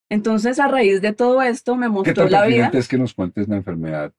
Entonces, 0.09 0.57
a 0.57 0.69
raíz 0.69 1.01
de 1.01 1.11
todo 1.11 1.41
esto, 1.41 1.75
me 1.75 1.89
mostró 1.89 2.27
¿Qué 2.27 2.31
la 2.31 2.45
vida. 2.45 2.71
es 2.73 2.87
que 2.87 2.97
nos 2.97 3.13
cuentes 3.13 3.49
la 3.49 3.57
enfermedad 3.57 4.13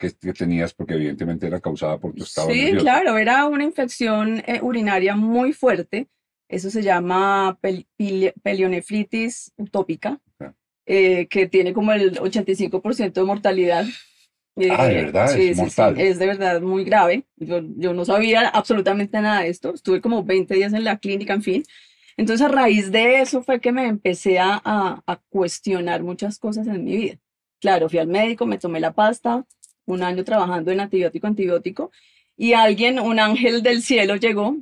que, 0.00 0.10
que 0.12 0.32
tenías, 0.32 0.74
porque 0.74 0.94
evidentemente 0.94 1.46
era 1.46 1.60
causada 1.60 1.98
por 1.98 2.12
tu 2.14 2.24
estado 2.24 2.48
Sí, 2.48 2.54
nervioso. 2.62 2.84
claro, 2.84 3.18
era 3.18 3.46
una 3.46 3.64
infección 3.64 4.42
eh, 4.46 4.58
urinaria 4.62 5.14
muy 5.14 5.52
fuerte. 5.52 6.08
Eso 6.48 6.70
se 6.70 6.82
llama 6.82 7.58
pel- 7.62 7.86
pelionefritis 8.42 9.52
utópica, 9.56 10.20
Ok. 10.40 10.52
eh, 10.86 11.28
que 11.28 11.46
tiene 11.46 11.72
como 11.72 11.92
el 11.92 12.18
85% 12.18 13.20
de 13.20 13.26
mortalidad. 13.26 13.84
Ah, 14.68 14.86
¿de 14.86 14.94
Eh, 14.94 15.04
verdad? 15.04 15.28
sí, 15.28 15.48
Es 15.50 15.56
sí, 15.58 15.70
sí, 15.70 15.82
mortal. 15.82 16.00
es 16.00 16.18
de 16.18 16.26
verdad 16.26 16.60
muy 16.60 16.84
grave. 16.84 17.24
Yo, 17.36 17.60
yo 17.76 17.94
no 17.94 18.04
sabía 18.04 18.48
absolutamente 18.48 19.20
nada 19.20 19.42
de 19.42 19.48
esto. 19.48 19.72
Estuve 19.74 20.00
como 20.00 20.24
20 20.24 20.54
días 20.54 20.72
en 20.72 20.84
la 20.84 20.98
clínica, 20.98 21.34
en 21.34 21.42
fin. 21.42 21.62
Entonces, 22.16 22.44
a 22.46 22.50
raíz 22.50 22.90
de 22.90 23.20
eso 23.20 23.42
fue 23.42 23.60
que 23.60 23.72
me 23.72 23.86
empecé 23.86 24.38
a, 24.38 24.60
a, 24.64 25.02
a 25.06 25.16
cuestionar 25.30 26.02
muchas 26.02 26.38
cosas 26.38 26.66
en 26.66 26.84
mi 26.84 26.96
vida. 26.96 27.18
Claro, 27.60 27.88
fui 27.88 27.98
al 27.98 28.08
médico, 28.08 28.44
me 28.46 28.58
tomé 28.58 28.80
la 28.80 28.92
pasta, 28.92 29.46
un 29.92 30.02
año 30.02 30.24
trabajando 30.24 30.70
en 30.70 30.80
antibiótico, 30.80 31.26
antibiótico, 31.26 31.90
y 32.36 32.52
alguien, 32.54 32.98
un 33.00 33.18
ángel 33.18 33.62
del 33.62 33.82
cielo 33.82 34.16
llegó 34.16 34.56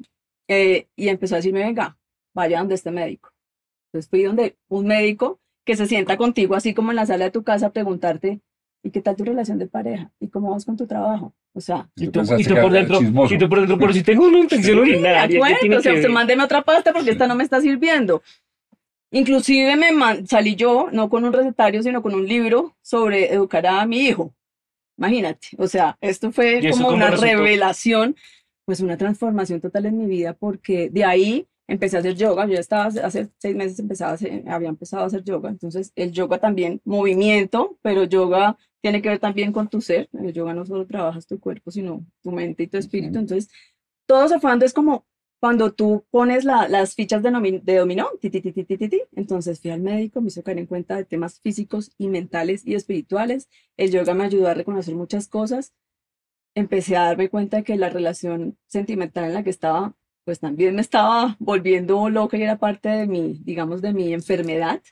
eh, 0.49 0.87
y 0.97 1.09
empezó 1.09 1.35
a 1.35 1.39
decirme, 1.39 1.61
venga, 1.65 1.97
vaya 2.35 2.59
donde 2.59 2.75
este 2.75 2.91
médico. 2.91 3.33
Entonces 3.87 4.09
fui 4.11 4.23
donde 4.23 4.57
un 4.69 4.87
médico 4.87 5.39
que 5.65 5.77
se 5.77 5.87
sienta 5.87 6.17
contigo 6.17 6.55
así 6.55 6.75
como 6.75 6.91
en 6.91 6.97
la 6.97 7.07
sala 7.07 7.27
de 7.27 7.31
tu 7.31 7.43
casa 7.43 7.67
a 7.67 7.73
preguntarte, 7.73 8.41
¿y 8.83 8.91
qué 8.91 9.01
tal 9.01 9.17
tu 9.17 9.25
relación 9.25 9.59
de 9.59 9.67
pareja? 9.67 10.11
¿Y 10.21 10.29
cómo 10.29 10.51
vas 10.51 10.65
con 10.65 10.77
tu 10.77 10.87
trabajo? 10.87 11.33
O 11.55 11.61
sea, 11.61 11.89
Y 11.97 12.09
tú 12.09 12.21
y 12.39 12.45
tú 12.45 12.55
por 12.55 12.73
dentro, 12.73 12.99
chismoso. 12.99 13.35
y 13.35 13.39
tú 13.39 13.49
por 13.49 13.59
dentro, 13.61 13.79
pero 13.79 13.93
si 13.93 14.03
tengo 14.03 14.27
una 14.27 14.39
infección 14.39 14.79
urinaria, 14.79 15.29
¿qué 15.29 15.37
acuerdo, 15.37 15.79
o 15.79 15.83
sea, 15.83 15.93
que 15.93 15.99
usted 15.99 16.11
mándeme 16.11 16.45
otra 16.45 16.63
pasta 16.63 16.93
porque 16.93 17.11
esta 17.11 17.27
no 17.27 17.35
me 17.35 17.45
está 17.45 17.61
sirviendo. 17.61 18.23
Inclusive 19.11 19.77
me 19.77 19.93
man- 19.93 20.27
salí 20.27 20.55
yo, 20.55 20.89
no 20.93 21.09
con 21.09 21.25
un 21.25 21.33
recetario, 21.33 21.83
sino 21.83 22.03
con 22.03 22.15
un 22.15 22.27
libro 22.27 22.77
sobre 22.83 23.33
educar 23.33 23.67
a 23.67 23.85
mi 23.87 24.01
hijo. 24.01 24.35
Imagínate, 24.99 25.49
o 25.59 25.67
sea, 25.69 25.97
esto 26.01 26.33
fue 26.33 26.61
¿Y 26.61 26.67
eso 26.67 26.79
como 26.85 26.95
una 26.97 27.11
resultó? 27.11 27.27
revelación, 27.37 28.17
pues 28.65 28.81
una 28.81 28.97
transformación 28.99 29.61
total 29.61 29.87
en 29.87 29.97
mi 29.97 30.07
vida, 30.07 30.35
porque 30.35 30.91
de 30.91 31.05
ahí 31.05 31.47
empecé 31.69 31.97
a 31.97 32.01
hacer 32.01 32.15
yoga. 32.17 32.47
Yo 32.47 32.55
ya 32.55 32.61
estaba 32.61 32.87
hace- 32.87 33.29
seis 33.39 33.55
meses 33.55 33.79
empezaba 33.79 34.11
a 34.11 34.15
hacer- 34.15 34.43
había 34.49 34.69
empezado 34.69 35.05
a 35.05 35.07
hacer 35.07 35.23
yoga. 35.23 35.51
Entonces, 35.51 35.93
el 35.97 36.11
yoga 36.13 36.39
también, 36.39 36.81
movimiento, 36.85 37.79
pero 37.83 38.05
yoga 38.05 38.57
tiene 38.83 39.01
que 39.01 39.09
ver 39.11 39.19
también 39.21 39.53
con 39.53 39.69
tu 39.69 39.81
ser. 39.81 40.09
El 40.13 40.33
yoga 40.33 40.53
no 40.55 40.67
solo 40.67 40.87
trabajas 40.87 41.27
tu 41.27 41.39
cuerpo, 41.39 41.71
sino 41.71 42.05
tu 42.23 42.33
mente 42.33 42.65
y 42.65 42.67
tu 42.67 42.77
espíritu. 42.79 43.19
Entonces, 43.19 43.51
todo 44.07 44.27
se 44.29 44.41
fue 44.41 44.51
dando, 44.51 44.65
es 44.67 44.73
como 44.75 45.07
cuando 45.41 45.73
tú 45.73 46.05
pones 46.11 46.45
la- 46.45 46.69
las 46.69 46.95
fichas 46.95 47.23
de, 47.23 47.61
de 47.63 47.77
dominó, 47.77 48.09
ti, 48.21 48.31
ti, 48.31 48.41
ti. 48.43 49.03
entonces 49.15 49.61
fui 49.61 49.71
al 49.71 49.81
médico, 49.81 50.21
me 50.21 50.29
hizo 50.29 50.43
caer 50.43 50.59
en 50.59 50.67
cuenta 50.67 50.97
de 50.97 51.05
temas 51.05 51.41
físicos 51.41 51.93
y 51.99 52.09
mentales 52.09 52.67
y 52.67 52.75
espirituales. 52.75 53.49
El 53.77 53.91
yoga 53.93 54.15
me 54.15 54.25
ayudó 54.25 54.49
a 54.49 54.55
reconocer 54.55 54.95
muchas 54.97 55.29
cosas. 55.29 55.73
Empecé 56.55 56.97
a 56.97 57.05
darme 57.05 57.31
cuenta 57.31 57.59
de 57.59 57.65
que 57.65 57.77
la 57.77 57.91
relación 57.91 58.59
sentimental 58.67 59.25
en 59.27 59.35
la 59.35 59.45
que 59.45 59.51
estaba, 59.51 59.97
pues 60.25 60.41
también 60.41 60.75
me 60.77 60.83
estaba 60.83 61.37
volviendo 61.41 62.11
loca 62.11 62.37
y 62.37 62.43
era 62.43 62.59
parte 62.59 62.89
de 62.91 63.07
mi, 63.07 63.35
digamos, 63.45 63.83
de 63.83 63.95
mi 63.95 64.13
enfermedad. 64.15 64.83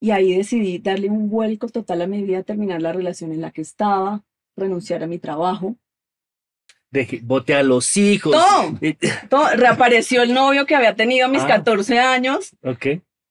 Y 0.00 0.10
ahí 0.10 0.36
decidí 0.36 0.78
darle 0.78 1.08
un 1.10 1.28
vuelco 1.28 1.68
total 1.68 2.02
a 2.02 2.06
mi 2.06 2.22
vida, 2.22 2.42
terminar 2.42 2.82
la 2.82 2.92
relación 2.92 3.32
en 3.32 3.40
la 3.40 3.50
que 3.52 3.62
estaba, 3.62 4.24
renunciar 4.56 5.02
a 5.02 5.06
mi 5.06 5.18
trabajo, 5.18 5.76
Deje- 6.90 7.20
bote 7.22 7.54
a 7.54 7.62
los 7.62 7.96
hijos. 7.96 8.32
Todo. 8.32 8.78
Todo, 9.30 9.48
reapareció 9.56 10.22
el 10.22 10.32
novio 10.34 10.64
que 10.66 10.74
había 10.74 10.94
tenido 10.94 11.26
a 11.26 11.28
mis 11.28 11.42
Ah. 11.42 11.46
14 11.48 11.98
años 11.98 12.56
Ok. 12.64 12.86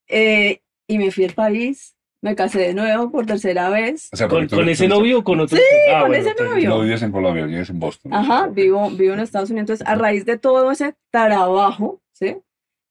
eh, 0.10 0.62
y 0.88 0.98
me 0.98 1.12
fui 1.12 1.26
al 1.26 1.34
país, 1.34 1.96
me 2.22 2.36
casé 2.36 2.60
de 2.60 2.74
nuevo 2.74 3.12
por 3.12 3.26
tercera 3.26 3.70
vez. 3.70 4.10
O 4.14 4.16
sea, 4.18 4.28
¿Con, 4.28 4.38
porque 4.40 4.48
tú- 4.50 4.56
con 4.58 4.66
tú- 4.66 4.72
ese 4.72 4.84
tú- 4.88 4.90
novio 4.96 5.20
o 5.20 5.24
con 5.24 5.40
otro? 5.40 5.58
Ah, 5.94 6.00
con 6.02 6.10
bueno, 6.10 6.30
ese 6.30 6.44
novio. 6.44 6.70
No 6.70 6.82
vives 6.82 7.02
en 7.02 7.12
Colombia, 7.12 7.46
vives 7.46 7.70
en 7.70 7.80
Boston. 7.80 8.14
Ajá, 8.14 8.48
vivo, 8.48 8.90
vivo 8.92 9.14
en 9.14 9.20
Estados 9.20 9.50
Unidos. 9.50 9.70
Entonces, 9.70 9.88
a 9.88 9.96
raíz 9.96 10.26
de 10.26 10.38
todo 10.38 10.72
ese 10.72 10.96
trabajo, 11.12 12.02
¿sí? 12.14 12.38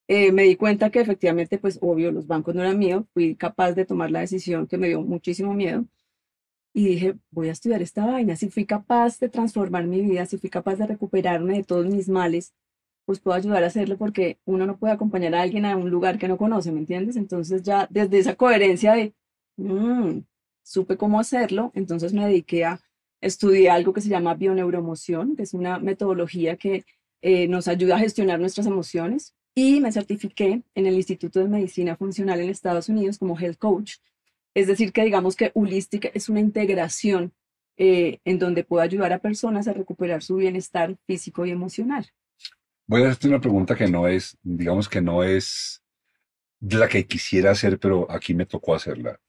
Eh, 0.09 0.31
me 0.31 0.43
di 0.45 0.55
cuenta 0.57 0.91
que 0.91 1.01
efectivamente, 1.01 1.59
pues 1.59 1.79
obvio, 1.81 2.13
los 2.13 2.27
bancos 2.29 2.55
no 2.55 2.63
eran 2.63 2.79
míos. 2.79 3.05
Fui 3.13 3.35
capaz 3.35 3.73
de 3.73 3.85
tomar 3.85 4.11
la 4.11 4.21
decisión 4.21 4.67
que 4.69 4.79
me 4.79 4.87
dio 4.89 5.01
muchísimo 5.03 5.53
miedo. 5.55 5.85
Y 6.77 6.85
dije, 6.89 7.17
voy 7.31 7.49
a 7.49 7.53
estudiar 7.53 7.81
esta 7.81 8.05
vaina. 8.05 8.37
Si 8.37 8.51
fui 8.51 8.67
capaz 8.67 9.19
de 9.19 9.31
transformar 9.31 9.87
mi 9.87 10.03
vida, 10.03 10.27
si 10.27 10.37
fui 10.37 10.51
capaz 10.51 10.77
de 10.77 10.87
recuperarme 10.87 11.55
de 11.55 11.65
todos 11.65 11.87
mis 11.87 12.07
males, 12.11 12.53
pues 13.07 13.19
puedo 13.19 13.35
ayudar 13.35 13.65
a 13.65 13.69
hacerlo 13.69 13.97
porque 13.97 14.39
uno 14.45 14.67
no 14.67 14.77
puede 14.77 14.93
acompañar 14.93 15.35
a 15.35 15.41
alguien 15.41 15.65
a 15.65 15.75
un 15.75 15.89
lugar 15.89 16.19
que 16.19 16.29
no 16.29 16.37
conoce, 16.37 16.73
¿me 16.73 16.81
entiendes? 16.81 17.17
Entonces 17.17 17.63
ya 17.63 17.87
desde 17.91 18.19
esa 18.19 18.35
coherencia 18.35 18.93
de, 18.93 19.15
"Mm, 19.57 20.25
supe 20.63 20.99
cómo 20.99 21.19
hacerlo, 21.19 21.73
entonces 21.75 22.13
me 22.13 22.27
dediqué 22.27 22.67
a 22.67 22.79
estudiar 23.23 23.77
algo 23.77 23.95
que 23.95 24.03
se 24.03 24.11
llama 24.11 24.35
bioneuroemoción, 24.35 25.35
que 25.35 25.45
es 25.45 25.55
una 25.55 25.79
metodología 25.79 26.57
que 26.59 26.85
eh, 27.23 27.49
nos 27.49 27.69
ayuda 27.69 27.97
a 27.97 28.01
gestionar 28.01 28.39
nuestras 28.39 28.67
emociones 28.67 29.35
y 29.55 29.81
me 29.81 29.93
certifiqué 29.93 30.63
en 30.75 30.87
el 30.87 30.95
Instituto 30.97 31.41
de 31.41 31.49
Medicina 31.49 31.97
Funcional 31.97 32.39
en 32.41 32.51
Estados 32.51 32.91
Unidos 32.91 33.17
como 33.19 33.39
Health 33.39 33.57
Coach. 33.59 33.95
Es 34.57 34.67
decir, 34.67 34.91
que 34.95 35.05
digamos 35.05 35.37
que 35.37 35.51
Holistic 35.55 36.11
es 36.15 36.31
una 36.31 36.41
integración 36.41 37.35
eh, 37.77 38.21
en 38.25 38.39
donde 38.39 38.65
puedo 38.65 38.83
ayudar 38.83 39.13
a 39.13 39.19
personas 39.19 39.69
a 39.69 39.75
recuperar 39.75 40.23
su 40.23 40.37
bienestar 40.37 40.97
físico 41.07 41.45
y 41.45 41.51
emocional. 41.51 42.07
Voy 42.87 43.03
a 43.03 43.09
hacerte 43.09 43.29
una 43.29 43.41
pregunta 43.41 43.77
que 43.77 43.87
no 43.87 44.09
es, 44.09 44.39
digamos 44.43 44.89
que 44.89 45.03
no 45.03 45.23
es 45.23 45.83
la 46.61 46.89
que 46.89 47.07
quisiera 47.07 47.51
hacer, 47.51 47.79
pero 47.79 48.11
aquí 48.11 48.33
me 48.33 48.47
tocó 48.47 48.75
hacerla. 48.75 49.21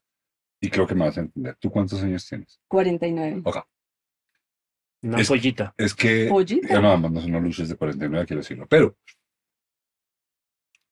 Y 0.61 0.69
creo 0.69 0.87
que 0.87 0.95
me 0.95 1.03
vas 1.05 1.17
a 1.17 1.21
entender. 1.21 1.57
¿Tú 1.59 1.69
cuántos 1.71 2.01
años 2.01 2.25
tienes? 2.25 2.61
49. 2.69 3.43
Una 5.03 5.19
Es- 5.19 5.27
pollita. 5.27 5.73
Es 5.77 5.93
que, 5.93 6.27
Pollita. 6.29 6.69
ya 6.69 6.79
no, 6.79 6.97
no 6.97 7.19
son 7.21 7.31
no 7.31 7.41
luces 7.41 7.67
de 7.67 7.75
49, 7.75 8.25
quiero 8.25 8.41
decirlo. 8.41 8.65
Pero 8.69 8.95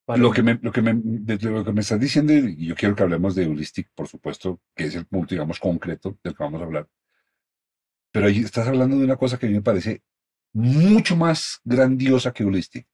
Vale. 0.07 0.21
lo 0.21 0.31
que 0.31 0.43
me, 0.43 0.59
lo 0.61 0.71
que 0.71 0.81
me, 0.83 0.93
de 0.95 1.37
lo 1.49 1.65
que 1.65 1.71
me 1.73 1.81
estás 1.81 1.99
diciendo, 1.99 2.31
y 2.33 2.67
yo 2.67 2.75
quiero 2.75 2.95
que 2.95 3.03
hablemos 3.03 3.33
de 3.33 3.47
Holistic, 3.47 3.89
por 3.95 4.07
supuesto, 4.07 4.61
que 4.75 4.85
es 4.85 4.95
el 4.95 5.05
punto, 5.05 5.33
digamos, 5.33 5.59
concreto 5.59 6.17
del 6.23 6.35
que 6.35 6.43
vamos 6.43 6.61
a 6.61 6.65
hablar. 6.65 6.87
Pero 8.11 8.27
ahí 8.27 8.39
estás 8.39 8.67
hablando 8.67 8.97
de 8.97 9.03
una 9.05 9.17
cosa 9.17 9.37
que 9.37 9.45
a 9.47 9.49
mí 9.49 9.55
me 9.55 9.61
parece 9.61 10.03
mucho 10.53 11.15
más 11.17 11.59
grandiosa 11.63 12.31
que 12.31 12.45
Holistic. 12.45 12.87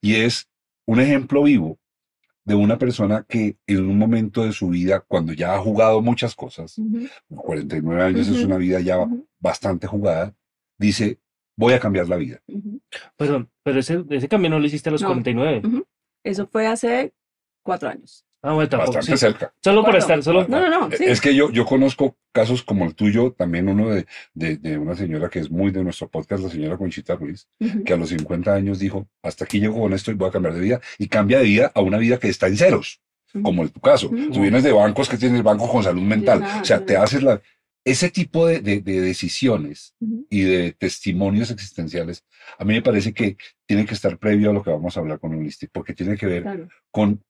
Y 0.00 0.16
es 0.16 0.48
un 0.86 1.00
ejemplo 1.00 1.42
vivo 1.42 1.78
de 2.44 2.54
una 2.54 2.78
persona 2.78 3.24
que 3.28 3.56
en 3.66 3.86
un 3.86 3.96
momento 3.96 4.44
de 4.44 4.52
su 4.52 4.68
vida, 4.70 5.00
cuando 5.00 5.32
ya 5.32 5.54
ha 5.54 5.58
jugado 5.60 6.02
muchas 6.02 6.34
cosas, 6.34 6.78
Ujú, 6.78 7.06
49 7.28 8.02
años 8.02 8.28
es 8.28 8.38
Ujú. 8.38 8.46
una 8.46 8.56
vida 8.56 8.80
ya 8.80 8.98
ujú, 8.98 9.26
bastante 9.38 9.86
jugada, 9.86 10.34
dice, 10.78 11.20
voy 11.56 11.74
a 11.74 11.80
cambiar 11.80 12.08
la 12.08 12.16
vida. 12.16 12.42
Pero, 13.16 13.48
pero 13.62 13.78
ese, 13.80 14.04
ese 14.10 14.28
cambio 14.28 14.50
no 14.50 14.58
lo 14.58 14.66
hiciste 14.66 14.88
a 14.88 14.92
los 14.92 15.02
No. 15.02 15.08
49. 15.08 15.62
Eso 16.24 16.46
fue 16.46 16.66
hace 16.66 17.12
cuatro 17.62 17.88
años. 17.88 18.24
Ah, 18.42 18.54
bueno, 18.54 18.70
tampoco. 18.70 18.94
Bastante 18.94 19.18
sí. 19.18 19.26
cerca. 19.26 19.52
Solo 19.62 19.84
por 19.84 19.96
estar, 19.96 20.22
solo. 20.22 20.46
No, 20.48 20.60
no, 20.60 20.70
no, 20.70 20.96
sí. 20.96 21.04
Es 21.04 21.20
que 21.20 21.34
yo, 21.34 21.50
yo 21.50 21.66
conozco 21.66 22.16
casos 22.32 22.62
como 22.62 22.86
el 22.86 22.94
tuyo, 22.94 23.32
también 23.32 23.68
uno 23.68 23.90
de, 23.90 24.06
de, 24.32 24.56
de 24.56 24.78
una 24.78 24.96
señora 24.96 25.28
que 25.28 25.40
es 25.40 25.50
muy 25.50 25.70
de 25.70 25.84
nuestro 25.84 26.08
podcast, 26.08 26.42
la 26.42 26.48
señora 26.48 26.78
Conchita 26.78 27.16
Ruiz, 27.16 27.48
que 27.84 27.92
a 27.92 27.96
los 27.96 28.08
50 28.08 28.54
años 28.54 28.78
dijo, 28.78 29.06
hasta 29.22 29.44
aquí 29.44 29.60
llego 29.60 29.78
con 29.78 29.92
esto 29.92 30.10
y 30.10 30.14
voy 30.14 30.28
a 30.28 30.32
cambiar 30.32 30.54
de 30.54 30.60
vida, 30.60 30.80
y 30.98 31.08
cambia 31.08 31.38
de 31.38 31.44
vida 31.44 31.72
a 31.74 31.82
una 31.82 31.98
vida 31.98 32.18
que 32.18 32.28
está 32.28 32.46
en 32.46 32.56
ceros, 32.56 33.02
como 33.42 33.62
en 33.62 33.68
tu 33.68 33.80
caso. 33.80 34.08
Tú 34.08 34.40
vienes 34.40 34.62
de 34.62 34.72
bancos 34.72 35.08
que 35.08 35.18
tienes 35.18 35.36
el 35.36 35.42
banco 35.42 35.68
con 35.68 35.82
salud 35.82 36.02
mental, 36.02 36.40
nada, 36.40 36.62
o 36.62 36.64
sea, 36.64 36.84
te 36.84 36.96
haces 36.96 37.22
la... 37.22 37.42
Ese 37.84 38.10
tipo 38.10 38.46
de, 38.46 38.60
de, 38.60 38.80
de 38.80 39.00
decisiones 39.00 39.94
y 40.28 40.42
de 40.42 40.72
testimonios 40.72 41.50
existenciales, 41.50 42.24
a 42.58 42.64
mí 42.64 42.74
me 42.74 42.82
parece 42.82 43.12
que 43.14 43.36
tiene 43.66 43.86
que 43.86 43.94
estar 43.94 44.18
previo 44.18 44.50
a 44.50 44.52
lo 44.52 44.62
que 44.62 44.70
vamos 44.70 44.96
a 44.96 45.00
hablar 45.00 45.18
con 45.18 45.34
Holistic, 45.34 45.70
porque 45.72 45.94
tiene 45.94 46.16
que 46.16 46.26
ver 46.26 46.42
Claro. 46.42 46.68
con 46.90 47.22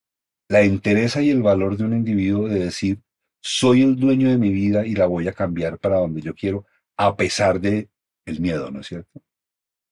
la 0.49 0.63
entereza 0.63 1.23
y 1.23 1.31
el 1.31 1.43
valor 1.43 1.77
de 1.77 1.85
un 1.85 1.95
individuo 1.95 2.49
de 2.49 2.59
decir, 2.59 3.01
soy 3.41 3.83
el 3.83 3.97
dueño 3.97 4.29
de 4.29 4.39
mi 4.39 4.51
vida 4.51 4.85
y 4.85 4.95
la 4.95 5.07
voy 5.07 5.29
a 5.29 5.33
cambiar 5.33 5.79
para 5.79 5.99
donde 5.99 6.21
yo 6.21 6.35
quiero, 6.35 6.67
a 6.97 7.17
pesar 7.17 7.61
de 7.61 7.89
el 8.27 8.41
miedo, 8.41 8.71
¿no 8.71 8.81
es 8.81 8.89
cierto? 8.89 9.23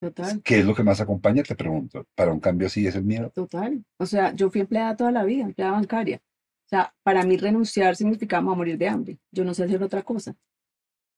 Total. 0.01 0.41
¿Qué 0.43 0.59
es 0.61 0.65
lo 0.65 0.75
que 0.75 0.83
más 0.85 1.01
acompaña? 1.01 1.43
Te 1.43 1.57
pregunto. 1.57 2.07
Para 2.15 2.33
un 2.33 2.39
cambio 2.41 2.67
así 2.69 2.87
es 2.87 2.95
el 2.95 3.05
miedo. 3.05 3.31
Total. 3.35 3.85
O 3.99 4.07
sea, 4.07 4.33
yo 4.33 4.51
fui 4.51 4.61
empleada 4.61 4.97
toda 4.97 5.11
la 5.11 5.25
vida, 5.25 5.45
empleada 5.45 5.73
bancaria. 5.73 6.21
O 6.69 6.71
sea, 6.71 6.95
para 7.03 7.23
mí 7.25 7.39
renunciar 7.39 7.97
significaba 7.97 8.55
morir 8.55 8.77
de 8.77 8.89
hambre. 8.89 9.19
Yo 9.33 9.43
no 9.43 9.55
sé 9.55 9.65
hacer 9.65 9.83
otra 9.83 10.03
cosa. 10.03 10.37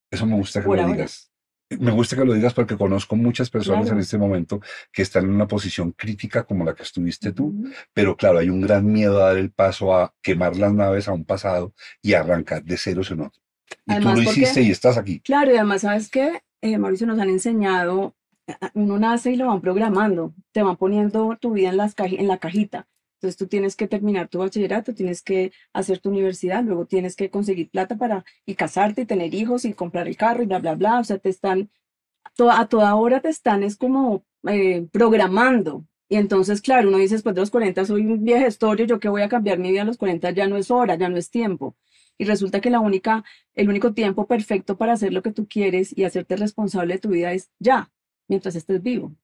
Eso 0.09 0.25
me 0.25 0.37
gusta 0.37 0.61
que 0.61 0.67
Por 0.67 0.77
lo 0.77 0.83
ahora. 0.83 0.95
digas. 0.95 1.33
Me 1.79 1.91
gusta 1.93 2.17
que 2.17 2.25
lo 2.25 2.35
digas 2.35 2.55
porque 2.55 2.77
conozco 2.77 3.15
muchas 3.17 3.49
personas 3.51 3.83
Claro. 3.83 3.97
en 3.97 4.01
este 4.01 4.19
momento 4.19 4.61
que 4.93 5.03
están 5.03 5.25
en 5.25 5.31
una 5.31 5.47
posición 5.47 5.93
crítica 5.93 6.45
como 6.45 6.65
la 6.65 6.75
que 6.75 6.83
estuviste 6.85 7.33
tú, 7.33 7.47
Ujú. 7.47 7.69
pero 7.93 8.17
claro, 8.17 8.39
hay 8.39 8.49
un 8.51 8.61
gran 8.61 8.87
miedo 8.87 9.21
a 9.23 9.29
dar 9.29 9.37
el 9.39 9.51
paso 9.53 9.95
a 9.97 10.13
quemar 10.23 10.57
las 10.57 10.73
naves 10.73 11.07
a 11.09 11.13
un 11.13 11.25
pasado 11.25 11.73
y 12.03 12.15
arrancar 12.15 12.65
de 12.65 12.77
ceros 12.77 13.11
en 13.13 13.21
otro. 13.23 13.41
Y 13.87 13.93
Además, 13.93 14.15
tú 14.15 14.21
lo 14.21 14.25
porque- 14.27 14.41
hiciste 14.41 14.63
y 14.63 14.71
estás 14.71 14.97
aquí. 14.99 15.21
Claro, 15.21 15.53
y 15.53 15.57
además, 15.57 15.83
¿sabes 15.83 16.11
qué? 16.11 16.43
Eh, 16.61 16.77
Mauricio, 16.79 17.07
nos 17.07 17.19
han 17.21 17.29
enseñado, 17.31 18.17
a- 18.49 18.67
a- 18.67 18.71
uno 18.75 18.99
nace 18.99 19.31
y 19.33 19.37
lo 19.37 19.47
van 19.47 19.61
programando, 19.61 20.35
te 20.53 20.63
van 20.65 20.77
poniendo 20.77 21.37
tu 21.41 21.53
vida 21.53 21.69
en, 21.71 21.77
las 21.77 21.95
en 21.99 22.27
la 22.27 22.39
cajita. 22.39 22.89
Entonces 23.21 23.37
tú 23.37 23.47
tienes 23.49 23.77
que 23.77 23.87
terminar 23.87 24.29
tu 24.29 24.39
bachillerato, 24.39 24.95
tienes 24.95 25.23
que 25.23 25.53
hacer 25.75 25.99
tu 26.01 26.09
universidad, 26.09 26.65
luego 26.65 26.87
tienes 26.87 27.17
que 27.17 27.31
conseguir 27.31 27.71
plata 27.71 27.97
para 27.99 28.25
y 28.47 28.55
casarte 28.55 29.03
y 29.03 29.07
tener 29.07 29.35
hijos 29.35 29.65
y 29.67 29.75
comprar 29.75 30.09
el 30.09 30.17
carro 30.17 30.43
y 30.43 30.47
bla, 30.47 30.59
bla, 30.59 30.75
bla. 30.75 30.99
O 31.01 31.05
sea, 31.05 31.19
te 31.19 31.29
están, 31.29 31.71
to- 32.37 32.51
a 32.51 32.69
toda 32.69 32.95
hora 32.95 33.21
te 33.21 33.29
están 33.29 33.63
es 33.63 33.77
como 33.77 34.25
eh, 34.49 34.87
programando. 34.93 35.87
Y 36.09 36.17
entonces, 36.17 36.61
claro, 36.61 36.89
uno 36.89 36.99
dice 36.99 37.15
después 37.17 37.35
de 37.35 37.41
los 37.43 37.51
40 37.51 37.85
soy 37.85 38.03
un 38.03 38.25
viejo 38.25 38.47
historia, 38.47 38.87
yo 38.87 38.99
que 39.01 39.09
voy 39.09 39.23
a 39.23 39.29
cambiar 39.29 39.59
mi 39.59 39.71
vida 39.71 39.83
a 39.83 39.85
los 39.85 39.97
40 39.99 40.31
ya 40.33 40.49
no 40.49 40.57
es 40.57 40.71
hora, 40.71 40.97
ya 40.97 41.09
no 41.09 41.17
es 41.17 41.31
tiempo. 41.31 41.77
Y 42.19 42.25
resulta 42.25 42.61
que 42.61 42.71
la 42.71 42.81
única, 42.81 43.25
el 43.55 43.69
único 43.69 43.95
tiempo 43.95 44.27
perfecto 44.27 44.77
para 44.77 44.95
hacer 44.95 45.13
lo 45.13 45.23
que 45.23 45.33
tú 45.33 45.47
quieres 45.49 45.97
y 45.97 46.05
hacerte 46.05 46.37
responsable 46.37 46.95
de 46.95 47.01
tu 47.01 47.11
vida 47.11 47.33
es 47.33 47.51
ya, 47.59 47.91
mientras 48.29 48.57
estés 48.57 48.83
vivo. 48.83 49.15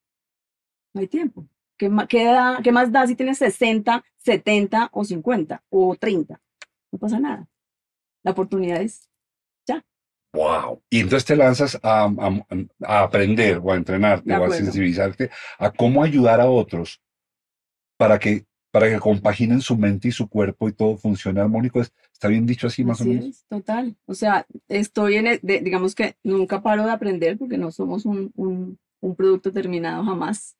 No 0.94 1.00
hay 1.00 1.06
tiempo. 1.08 1.48
¿Qué, 1.78 1.90
qué 2.08 2.24
da- 2.24 2.60
qué 2.62 2.72
más 2.72 2.90
da 2.92 3.06
si 3.06 3.14
tienes 3.16 3.38
60, 3.38 4.04
70 4.16 4.88
o 4.92 5.04
50 5.04 5.62
o 5.68 5.94
30? 5.96 6.40
No 6.92 6.98
pasa 6.98 7.18
nada. 7.20 7.48
La 8.22 8.32
oportunidad 8.32 8.80
es 8.82 9.08
Wow. 10.32 10.82
Y 10.90 11.00
entonces 11.00 11.24
te 11.24 11.34
lanzas 11.34 11.78
a, 11.82 12.04
a- 12.04 12.44
a 12.84 13.02
aprender 13.02 13.58
o 13.62 13.72
a 13.72 13.76
entrenarte 13.76 14.34
o 14.36 14.44
a 14.44 14.50
sensibilizarte 14.50 15.30
a 15.58 15.70
cómo 15.70 16.02
ayudar 16.02 16.40
a 16.42 16.50
otros 16.50 17.00
para 17.98 18.18
que, 18.18 18.44
para 18.70 18.90
que 18.90 18.98
compaginen 18.98 19.62
su 19.62 19.78
mente 19.78 20.08
y 20.08 20.12
su 20.12 20.28
cuerpo 20.28 20.68
y 20.68 20.72
todo 20.74 20.98
funcione 20.98 21.40
armónico. 21.40 21.80
Es- 21.80 21.92
¿Está 22.12 22.28
bien 22.28 22.44
dicho 22.44 22.66
así 22.66 22.84
más 22.84 23.00
o 23.00 23.04
Así 23.04 23.10
menos? 23.10 23.24
es, 23.26 23.44
total. 23.46 23.96
O 24.04 24.12
sea, 24.12 24.46
estoy 24.68 25.16
en, 25.16 25.26
e- 25.26 25.40
de- 25.42 25.60
digamos 25.60 25.94
que 25.94 26.16
nunca 26.22 26.62
paro 26.62 26.84
de 26.84 26.90
aprender 26.90 27.38
porque 27.38 27.56
no 27.56 27.70
somos 27.70 28.04
un, 28.04 28.30
un, 28.36 28.78
un 29.00 29.16
producto 29.16 29.50
terminado 29.52 30.04
jamás. 30.04 30.54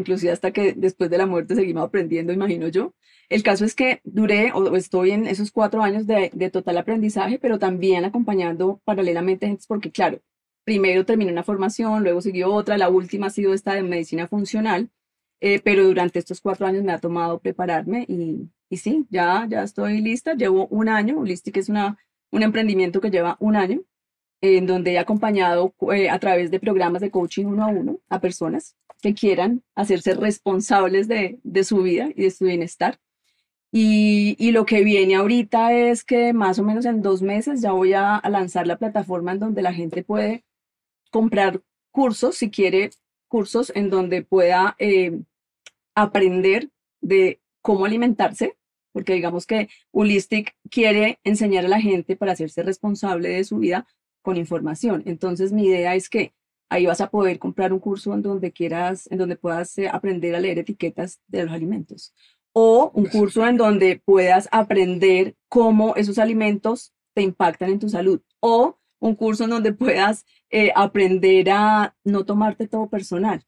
Inclusive 0.00 0.32
hasta 0.32 0.50
que 0.50 0.72
después 0.72 1.10
de 1.10 1.18
la 1.18 1.26
muerte 1.26 1.54
seguimos 1.54 1.84
aprendiendo, 1.84 2.32
imagino 2.32 2.68
yo. 2.68 2.94
El 3.28 3.42
caso 3.42 3.64
es 3.64 3.74
que 3.74 4.00
duré 4.02 4.50
o 4.52 4.74
estoy 4.76 5.10
en 5.10 5.26
esos 5.26 5.52
cuatro 5.52 5.82
años 5.82 6.06
de, 6.06 6.30
de 6.32 6.50
total 6.50 6.78
aprendizaje, 6.78 7.38
pero 7.38 7.58
también 7.58 8.04
acompañando 8.04 8.80
paralelamente 8.84 9.46
gente, 9.46 9.64
porque 9.68 9.92
claro, 9.92 10.20
primero 10.64 11.04
terminé 11.04 11.30
una 11.32 11.42
formación, 11.42 12.02
luego 12.02 12.22
siguió 12.22 12.52
otra, 12.52 12.78
la 12.78 12.88
última 12.88 13.26
ha 13.26 13.30
sido 13.30 13.52
esta 13.52 13.74
de 13.74 13.82
medicina 13.82 14.26
funcional, 14.26 14.90
eh, 15.40 15.60
pero 15.62 15.84
durante 15.84 16.18
estos 16.18 16.40
cuatro 16.40 16.66
años 16.66 16.82
me 16.82 16.92
ha 16.92 16.98
tomado 16.98 17.40
prepararme 17.40 18.04
y, 18.08 18.48
y 18.70 18.76
sí, 18.78 19.06
ya, 19.10 19.46
ya 19.50 19.62
estoy 19.62 20.00
lista, 20.00 20.34
llevo 20.34 20.66
un 20.68 20.88
año, 20.88 21.18
Holistic 21.18 21.58
es 21.58 21.68
una, 21.68 21.98
un 22.30 22.42
emprendimiento 22.42 23.00
que 23.00 23.10
lleva 23.10 23.36
un 23.40 23.56
año, 23.56 23.82
en 24.40 24.66
donde 24.66 24.92
he 24.92 24.98
acompañado 24.98 25.74
eh, 25.92 26.08
a 26.08 26.18
través 26.18 26.50
de 26.50 26.60
programas 26.60 27.02
de 27.02 27.10
coaching 27.10 27.46
uno 27.46 27.64
a 27.64 27.68
uno 27.68 28.00
a 28.08 28.20
personas 28.20 28.76
que 29.02 29.14
quieran 29.14 29.62
hacerse 29.74 30.14
responsables 30.14 31.08
de, 31.08 31.38
de 31.42 31.64
su 31.64 31.82
vida 31.82 32.10
y 32.14 32.22
de 32.22 32.30
su 32.30 32.44
bienestar. 32.44 32.98
Y, 33.72 34.36
y 34.38 34.50
lo 34.50 34.66
que 34.66 34.82
viene 34.82 35.14
ahorita 35.14 35.72
es 35.72 36.04
que 36.04 36.32
más 36.32 36.58
o 36.58 36.64
menos 36.64 36.84
en 36.86 37.02
dos 37.02 37.22
meses 37.22 37.60
ya 37.62 37.72
voy 37.72 37.92
a, 37.92 38.20
lanzar 38.28 38.66
la 38.66 38.78
plataforma 38.78 39.32
en 39.32 39.38
donde 39.38 39.62
la 39.62 39.72
gente 39.72 40.02
puede 40.02 40.44
comprar 41.10 41.62
cursos, 41.92 42.36
si 42.36 42.50
quiere 42.50 42.90
cursos 43.28 43.72
en 43.74 43.90
donde 43.90 44.22
pueda 44.22 44.74
eh, 44.78 45.20
aprender 45.94 46.70
de 47.00 47.40
cómo 47.62 47.84
alimentarse, 47.84 48.56
porque 48.92 49.14
digamos 49.14 49.46
que 49.46 49.68
Holistic 49.92 50.56
quiere 50.68 51.20
enseñar 51.22 51.64
a 51.64 51.68
la 51.68 51.80
gente 51.80 52.16
para 52.16 52.32
hacerse 52.32 52.62
responsable 52.62 53.28
de 53.28 53.44
su 53.44 53.58
vida 53.58 53.86
con 54.22 54.36
información. 54.36 55.02
Entonces 55.06 55.52
mi 55.52 55.66
idea 55.66 55.94
es 55.94 56.08
que 56.08 56.34
ahí 56.68 56.86
vas 56.86 57.00
a 57.00 57.10
poder 57.10 57.38
comprar 57.38 57.72
un 57.72 57.80
curso 57.80 58.14
en 58.14 58.22
donde 58.22 58.52
quieras, 58.52 59.08
en 59.10 59.18
donde 59.18 59.36
puedas 59.36 59.76
eh, 59.78 59.88
aprender 59.88 60.34
a 60.34 60.40
leer 60.40 60.58
etiquetas 60.58 61.20
de 61.26 61.44
los 61.44 61.52
alimentos. 61.52 62.14
O 62.52 62.90
un 62.94 63.06
curso 63.06 63.46
en 63.46 63.56
donde 63.56 64.00
puedas 64.04 64.48
aprender 64.50 65.36
cómo 65.48 65.94
esos 65.96 66.18
alimentos 66.18 66.92
te 67.14 67.22
impactan 67.22 67.70
en 67.70 67.78
tu 67.78 67.88
salud. 67.88 68.20
O 68.40 68.78
un 69.00 69.14
curso 69.14 69.44
en 69.44 69.50
donde 69.50 69.72
puedas 69.72 70.24
eh, 70.50 70.72
aprender 70.74 71.50
a 71.50 71.96
no 72.04 72.24
tomarte 72.24 72.68
todo 72.68 72.88
personal 72.88 73.44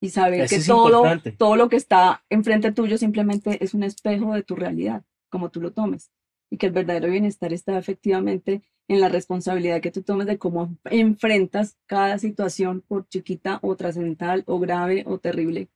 y 0.00 0.10
saber 0.10 0.42
Eso 0.42 0.56
que 0.56 0.62
todo, 0.62 1.04
todo 1.38 1.56
lo 1.56 1.68
que 1.68 1.76
está 1.76 2.24
enfrente 2.28 2.72
tuyo 2.72 2.98
simplemente 2.98 3.62
es 3.64 3.74
un 3.74 3.82
espejo 3.82 4.34
de 4.34 4.42
tu 4.42 4.54
realidad, 4.54 5.04
como 5.30 5.50
tú 5.50 5.60
lo 5.60 5.72
tomes 5.72 6.10
y 6.50 6.58
que 6.58 6.66
el 6.66 6.72
verdadero 6.72 7.08
bienestar 7.10 7.52
está 7.52 7.78
efectivamente 7.78 8.62
en 8.88 9.00
la 9.00 9.08
responsabilidad 9.08 9.80
que 9.80 9.90
tú 9.90 10.02
tomes 10.02 10.26
de 10.26 10.38
cómo 10.38 10.76
enfrentas 10.84 11.76
cada 11.86 12.18
situación, 12.18 12.82
por 12.86 13.08
chiquita 13.08 13.58
o 13.62 13.74
trascendental 13.76 14.44
o 14.46 14.58
grave 14.60 15.02
o 15.06 15.18
terrible 15.18 15.68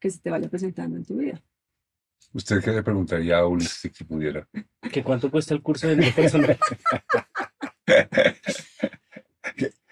que 0.00 0.10
se 0.10 0.18
te 0.20 0.30
vaya 0.30 0.48
presentando 0.48 0.96
en 0.96 1.04
tu 1.04 1.16
vida. 1.16 1.42
¿Usted 2.34 2.62
qué 2.62 2.72
le 2.72 2.82
preguntaría 2.82 3.38
a 3.38 3.46
Ulises 3.46 3.90
si 3.94 4.04
pudiera? 4.04 4.46
¿Que 4.92 5.02
cuánto 5.02 5.30
cuesta 5.30 5.54
el 5.54 5.62
curso 5.62 5.88
de 5.88 5.96
no 5.96 6.06
personal? 6.14 6.58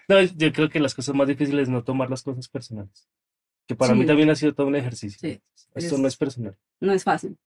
No, 0.09 0.23
yo 0.23 0.53
creo 0.53 0.69
que 0.69 0.79
las 0.79 0.95
cosas 0.95 1.15
más 1.17 1.27
difíciles 1.27 1.63
es 1.65 1.69
no 1.69 1.83
tomar 1.83 2.09
las 2.09 2.23
cosas 2.23 2.47
personales. 2.49 3.09
Que 3.67 3.75
para 3.75 3.93
mí 3.95 4.03
Sí. 4.03 4.07
también 4.07 4.31
ha 4.31 4.37
sido 4.37 4.55
todo 4.55 4.69
un 4.69 4.77
ejercicio. 4.77 5.19
Sí, 5.21 5.43
Esto 5.75 5.97
es- 5.97 6.01
no 6.01 6.07
es 6.07 6.17
personal. 6.17 6.57
no 6.81 6.93
es 6.93 7.03
fácil. 7.03 7.37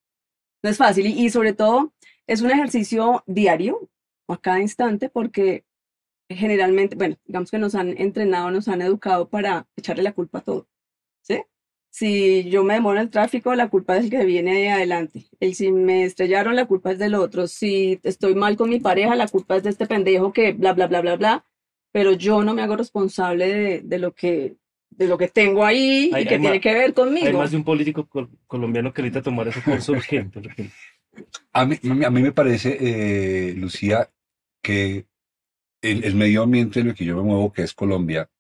No 0.63 0.69
es 0.69 0.77
fácil 0.77 1.07
y, 1.07 1.25
y 1.25 1.31
sobre 1.31 1.55
todo 1.55 1.95
es 2.33 2.41
un 2.43 2.51
ejercicio 2.51 3.23
diario 3.27 3.89
a 4.29 4.37
cada 4.37 4.61
instante 4.61 5.09
porque 5.09 5.65
generalmente, 6.29 6.95
bueno, 6.97 7.17
digamos 7.27 7.51
que 7.51 7.59
nos 7.59 7.75
han 7.75 7.97
entrenado, 8.01 8.51
nos 8.51 8.69
han 8.69 8.83
educado 8.83 9.29
para 9.29 9.67
echarle 9.77 10.03
la 10.03 10.13
culpa 10.13 10.39
a 10.39 10.43
todo. 10.43 10.69
¿Sí? 11.23 11.43
Si 11.93 12.49
yo 12.49 12.63
me 12.63 12.75
demoro 12.75 12.99
en 12.99 13.03
el 13.07 13.11
tráfico, 13.11 13.53
la 13.57 13.69
culpa 13.69 13.97
es 13.97 14.05
el 14.05 14.11
que 14.11 14.25
viene 14.25 14.55
de 14.55 14.71
adelante. 14.71 15.27
El 15.41 15.55
si 15.57 15.73
me 15.73 16.05
estrellaron, 16.05 16.55
la 16.55 16.67
culpa 16.67 16.93
es 16.93 16.99
del 17.01 17.17
otro. 17.17 17.49
Si 17.49 17.99
estoy 18.05 18.35
mal 18.37 18.57
con 18.57 18.71
mi 18.71 18.79
pareja, 18.79 19.17
la 19.17 19.27
culpa 19.27 19.57
es 19.57 19.65
de 19.65 19.71
este 19.71 19.87
pendejo 19.87 20.33
que 20.33 20.53
bla, 20.53 20.73
bla, 20.73 20.87
bla, 20.87 21.01
bla, 21.01 21.17
bla. 21.17 21.45
Pero 21.93 22.13
yo 22.13 22.45
no 22.45 22.55
me 22.55 22.63
hago 22.63 22.77
responsable 22.77 23.49
de, 23.53 23.81
de 23.81 23.99
lo 23.99 24.15
que 24.15 24.55
de 24.91 25.07
lo 25.09 25.17
que 25.19 25.29
tengo 25.29 25.65
ahí 25.65 26.11
Hay- 26.13 26.23
y 26.25 26.27
que 26.27 26.35
hay 26.35 26.41
tiene 26.41 26.55
ma- 26.57 26.61
que 26.61 26.73
ver 26.75 26.85
Hay 26.87 26.93
conmigo. 26.93 27.39
más 27.39 27.51
de 27.53 27.57
un 27.57 27.65
político 27.65 28.07
col- 28.09 28.29
colombiano 28.47 28.93
que 28.93 29.01
ahorita 29.03 29.23
tomar 29.23 29.49
ese 29.49 29.63
curso 29.63 29.93
urgente. 29.93 30.39
urgente. 30.41 30.73
A 31.53 31.67
mí, 31.67 31.79
a 31.83 32.11
mí 32.11 32.23
me 32.23 32.33
parece, 32.33 32.77
eh, 32.81 33.55
Lucía, 33.55 34.11
que 34.63 35.07
el, 35.83 36.05
el 36.05 36.15
medio 36.15 36.43
ambiente 36.43 36.81
en 36.81 36.89
el 36.89 36.95
que 36.95 37.05
yo 37.05 37.17
me 37.17 37.23
muevo, 37.23 37.53
que 37.53 37.63
es 37.63 37.75
Colombia, 37.75 38.31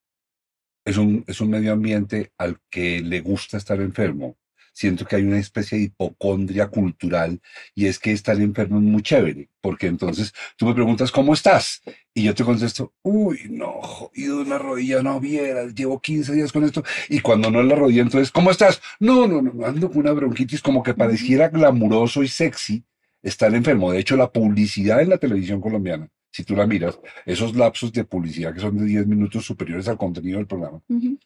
es 0.84 0.96
un, 0.96 1.24
es 1.26 1.40
un 1.40 1.50
medio 1.50 1.72
ambiente 1.72 2.32
al 2.38 2.60
que 2.70 3.00
le 3.00 3.20
gusta 3.20 3.56
estar 3.56 3.80
enfermo. 3.80 4.36
Siento 4.80 5.04
que 5.04 5.16
hay 5.16 5.24
una 5.24 5.38
especie 5.38 5.76
de 5.76 5.84
hipocondria 5.84 6.68
cultural 6.68 7.38
y 7.74 7.84
es 7.84 7.98
que 7.98 8.12
estar 8.12 8.40
enfermo 8.40 8.78
es 8.78 8.82
muy 8.82 9.02
chévere, 9.02 9.50
porque 9.60 9.88
entonces 9.88 10.32
tú 10.56 10.64
me 10.64 10.72
preguntas, 10.72 11.12
¿cómo 11.12 11.34
estás? 11.34 11.82
Y 12.14 12.22
yo 12.22 12.34
te 12.34 12.44
contesto, 12.44 12.94
uy, 13.02 13.40
no, 13.50 13.72
jodido 13.82 14.40
una 14.40 14.56
rodilla, 14.56 15.02
no 15.02 15.20
vieras, 15.20 15.74
llevo 15.74 16.00
15 16.00 16.32
días 16.32 16.50
con 16.50 16.64
esto. 16.64 16.82
Y 17.10 17.20
cuando 17.20 17.50
no 17.50 17.60
es 17.60 17.66
la 17.66 17.74
rodilla, 17.74 18.00
entonces, 18.00 18.30
¿cómo 18.30 18.50
estás? 18.50 18.80
No, 18.98 19.26
no, 19.26 19.42
no, 19.42 19.66
ando 19.66 19.90
con 19.90 19.98
una 19.98 20.12
bronquitis 20.12 20.62
como 20.62 20.82
que 20.82 20.94
pareciera 20.94 21.50
glamuroso 21.50 22.22
y 22.22 22.28
sexy 22.28 22.82
estar 23.22 23.54
enfermo. 23.54 23.92
De 23.92 23.98
hecho, 23.98 24.16
la 24.16 24.32
publicidad 24.32 25.02
en 25.02 25.10
la 25.10 25.18
televisión 25.18 25.60
colombiana, 25.60 26.08
si 26.32 26.42
tú 26.42 26.56
la 26.56 26.66
miras, 26.66 26.98
esos 27.26 27.54
lapsos 27.54 27.92
de 27.92 28.04
publicidad 28.04 28.54
que 28.54 28.60
son 28.60 28.78
de 28.78 28.86
10 28.86 29.06
minutos 29.06 29.44
superiores 29.44 29.88
al 29.88 29.98
contenido 29.98 30.38
del 30.38 30.46
programa, 30.46 30.80
Ujú. 30.88 31.18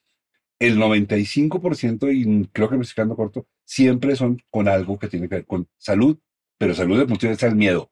El 0.67 0.79
95%, 0.79 2.13
y 2.13 2.49
creo 2.49 2.69
que 2.69 2.77
me 2.77 2.83
estoy 2.83 2.95
quedando 2.95 3.17
corto, 3.17 3.47
siempre 3.65 4.17
son 4.17 4.41
con 4.51 4.69
algo 4.69 4.99
que 4.99 5.09
tiene 5.09 5.29
que 5.29 5.37
ver 5.37 5.47
con 5.47 5.69
salud, 5.77 6.19
pero 6.59 6.75
salud 6.75 7.01
el 7.01 7.07
punto 7.07 7.27
de 7.27 7.33
vista 7.33 7.47
del 7.47 7.57
miedo. 7.57 7.91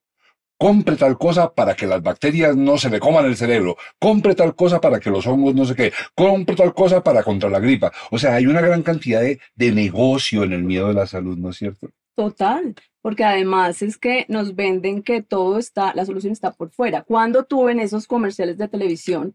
Compre 0.59 0.95
tal 0.95 1.19
cosa 1.19 1.53
para 1.53 1.75
que 1.75 1.89
las 1.89 2.03
bacterias 2.03 2.57
no 2.57 2.79
se 2.79 2.89
le 2.89 3.01
coman 3.01 3.25
el 3.25 3.37
cerebro. 3.37 3.77
Compre 3.99 4.37
tal 4.37 4.55
cosa 4.55 4.81
para 4.81 5.01
que 5.01 5.11
los 5.11 5.27
hongos 5.27 5.57
no 5.57 5.65
sé 5.65 5.75
qué. 5.75 5.93
Compre 6.15 6.55
tal 6.55 6.73
cosa 6.73 7.03
para 7.03 7.25
contra 7.25 7.51
la 7.51 7.59
gripa. 7.59 7.91
O 8.13 8.19
sea, 8.19 8.37
hay 8.37 8.47
una 8.47 8.61
gran 8.61 8.85
cantidad 8.85 9.23
de, 9.23 9.41
de 9.57 9.73
negocio 9.73 10.45
en 10.45 10.53
el 10.53 10.63
miedo 10.63 10.87
de 10.87 10.95
la 10.95 11.09
salud, 11.09 11.37
¿no 11.37 11.51
es 11.51 11.57
cierto? 11.57 11.89
Total, 12.15 12.77
porque 13.01 13.25
además 13.25 13.83
es 13.83 13.97
que 13.99 14.27
nos 14.29 14.55
venden 14.55 15.03
que 15.03 15.23
todo 15.23 15.59
está, 15.59 15.95
la 15.95 16.05
solución 16.05 16.33
está 16.33 16.53
por 16.53 16.71
fuera. 16.71 17.03
Cuando 17.03 17.45
tú 17.45 17.69
en 17.69 17.81
esos 17.81 18.07
comerciales 18.07 18.59
de 18.59 18.69
televisión 18.69 19.35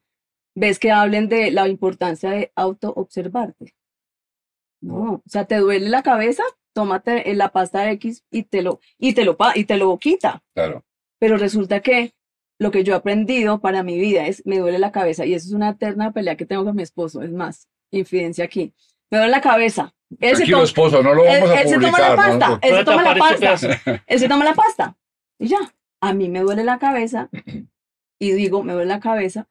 ves 0.58 0.80
que 0.80 0.92
hablen 0.92 1.30
de 1.30 1.52
la 1.52 1.68
importancia 1.68 2.32
de 2.32 2.52
auto-observarte. 2.56 3.76
No, 4.82 5.14
o 5.16 5.24
sea, 5.26 5.46
te 5.46 5.58
duele 5.58 5.90
la 5.90 6.04
cabeza, 6.04 6.44
tómate 6.74 7.30
eh, 7.32 7.36
la 7.36 7.50
pasta 7.50 7.90
X 7.92 8.24
y 8.32 8.44
te 8.44 8.62
lo, 8.62 8.80
y 8.98 9.14
te 9.14 9.24
lo, 9.26 9.38
y 9.56 9.66
te 9.66 9.78
lo 9.78 9.98
quita. 9.98 10.44
Claro. 10.56 10.84
Pero 11.20 11.38
resulta 11.38 11.82
que 11.82 12.14
lo 12.60 12.72
que 12.72 12.84
yo 12.84 12.94
he 12.94 12.98
aprendido 12.98 13.60
para 13.60 13.84
mi 13.84 14.00
vida 14.00 14.28
es, 14.28 14.46
me 14.46 14.60
duele 14.60 14.80
la 14.80 14.92
cabeza 14.92 15.26
y 15.26 15.34
eso 15.34 15.48
es 15.48 15.54
una 15.54 15.70
eterna 15.70 16.12
pelea 16.12 16.38
que 16.38 16.46
tengo 16.46 16.64
con 16.66 16.76
mi 16.76 16.84
esposo. 16.84 17.22
Es 17.22 17.32
más, 17.32 17.68
infidencia 17.92 18.46
aquí. 18.46 18.74
Me 19.12 19.18
duele 19.20 19.32
la 19.32 19.42
cabeza. 19.42 19.94
Él 20.20 20.30
se 20.32 20.36
Tranquilo, 20.38 20.58
to- 20.60 20.64
esposo, 20.64 21.04
no 21.04 21.14
lo 21.14 21.24
él, 21.26 21.42
vamos 21.42 21.50
a 21.52 21.62
él 21.62 21.68
se 21.70 21.76
toma 21.76 22.00
la 22.00 22.16
publicar. 22.16 22.16
pasta, 22.16 22.48
¿no? 22.50 22.60
él 22.62 22.76
se 22.78 22.84
toma 22.86 23.04
la 23.04 23.16
pasta, 23.16 24.04
él 24.08 24.20
se 24.20 24.28
toma 24.30 24.46
la 24.46 24.54
pasta 24.54 24.98
y 25.40 25.48
ya. 25.48 25.58
A 26.02 26.14
mí 26.14 26.30
me 26.30 26.40
duele 26.42 26.64
la 26.64 26.78
cabeza 26.78 27.30
y 28.20 28.32
digo, 28.32 28.64
me 28.64 28.74
duele 28.74 28.88
la 28.90 29.00
cabeza, 29.00 29.48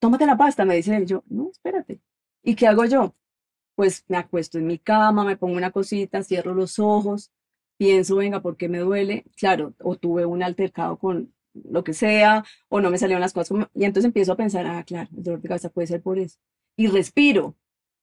tómate 0.00 0.26
la 0.26 0.36
pasta, 0.36 0.64
me 0.64 0.76
dice 0.76 0.96
él. 0.96 1.06
Yo, 1.06 1.24
no, 1.28 1.50
espérate. 1.50 2.00
¿Y 2.42 2.54
qué 2.54 2.66
hago 2.66 2.84
yo? 2.84 3.14
Pues 3.74 4.04
me 4.08 4.16
acuesto 4.16 4.58
en 4.58 4.66
mi 4.66 4.78
cama, 4.78 5.24
me 5.24 5.36
pongo 5.36 5.56
una 5.56 5.70
cosita, 5.70 6.22
cierro 6.22 6.54
los 6.54 6.78
ojos 6.78 7.32
pienso, 7.78 8.16
venga, 8.16 8.42
¿por 8.42 8.56
qué 8.56 8.68
me 8.68 8.78
duele? 8.80 9.24
Claro, 9.36 9.74
o 9.80 9.96
tuve 9.96 10.26
un 10.26 10.42
altercado 10.42 10.98
con 10.98 11.32
lo 11.54 11.84
que 11.84 11.94
sea, 11.94 12.44
o 12.68 12.80
no 12.80 12.90
me 12.90 12.98
salieron 12.98 13.20
las 13.20 13.32
cosas 13.32 13.48
como... 13.48 13.68
Y 13.74 13.84
entonces 13.84 14.06
empiezo 14.06 14.32
a 14.32 14.36
pensar, 14.36 14.66
ah, 14.66 14.84
claro, 14.84 15.08
el 15.16 15.22
dolor 15.22 15.40
de 15.40 15.48
cabeza 15.48 15.70
puede 15.70 15.86
ser 15.86 16.02
por 16.02 16.18
eso. 16.18 16.38
Y 16.76 16.88
respiro. 16.88 17.56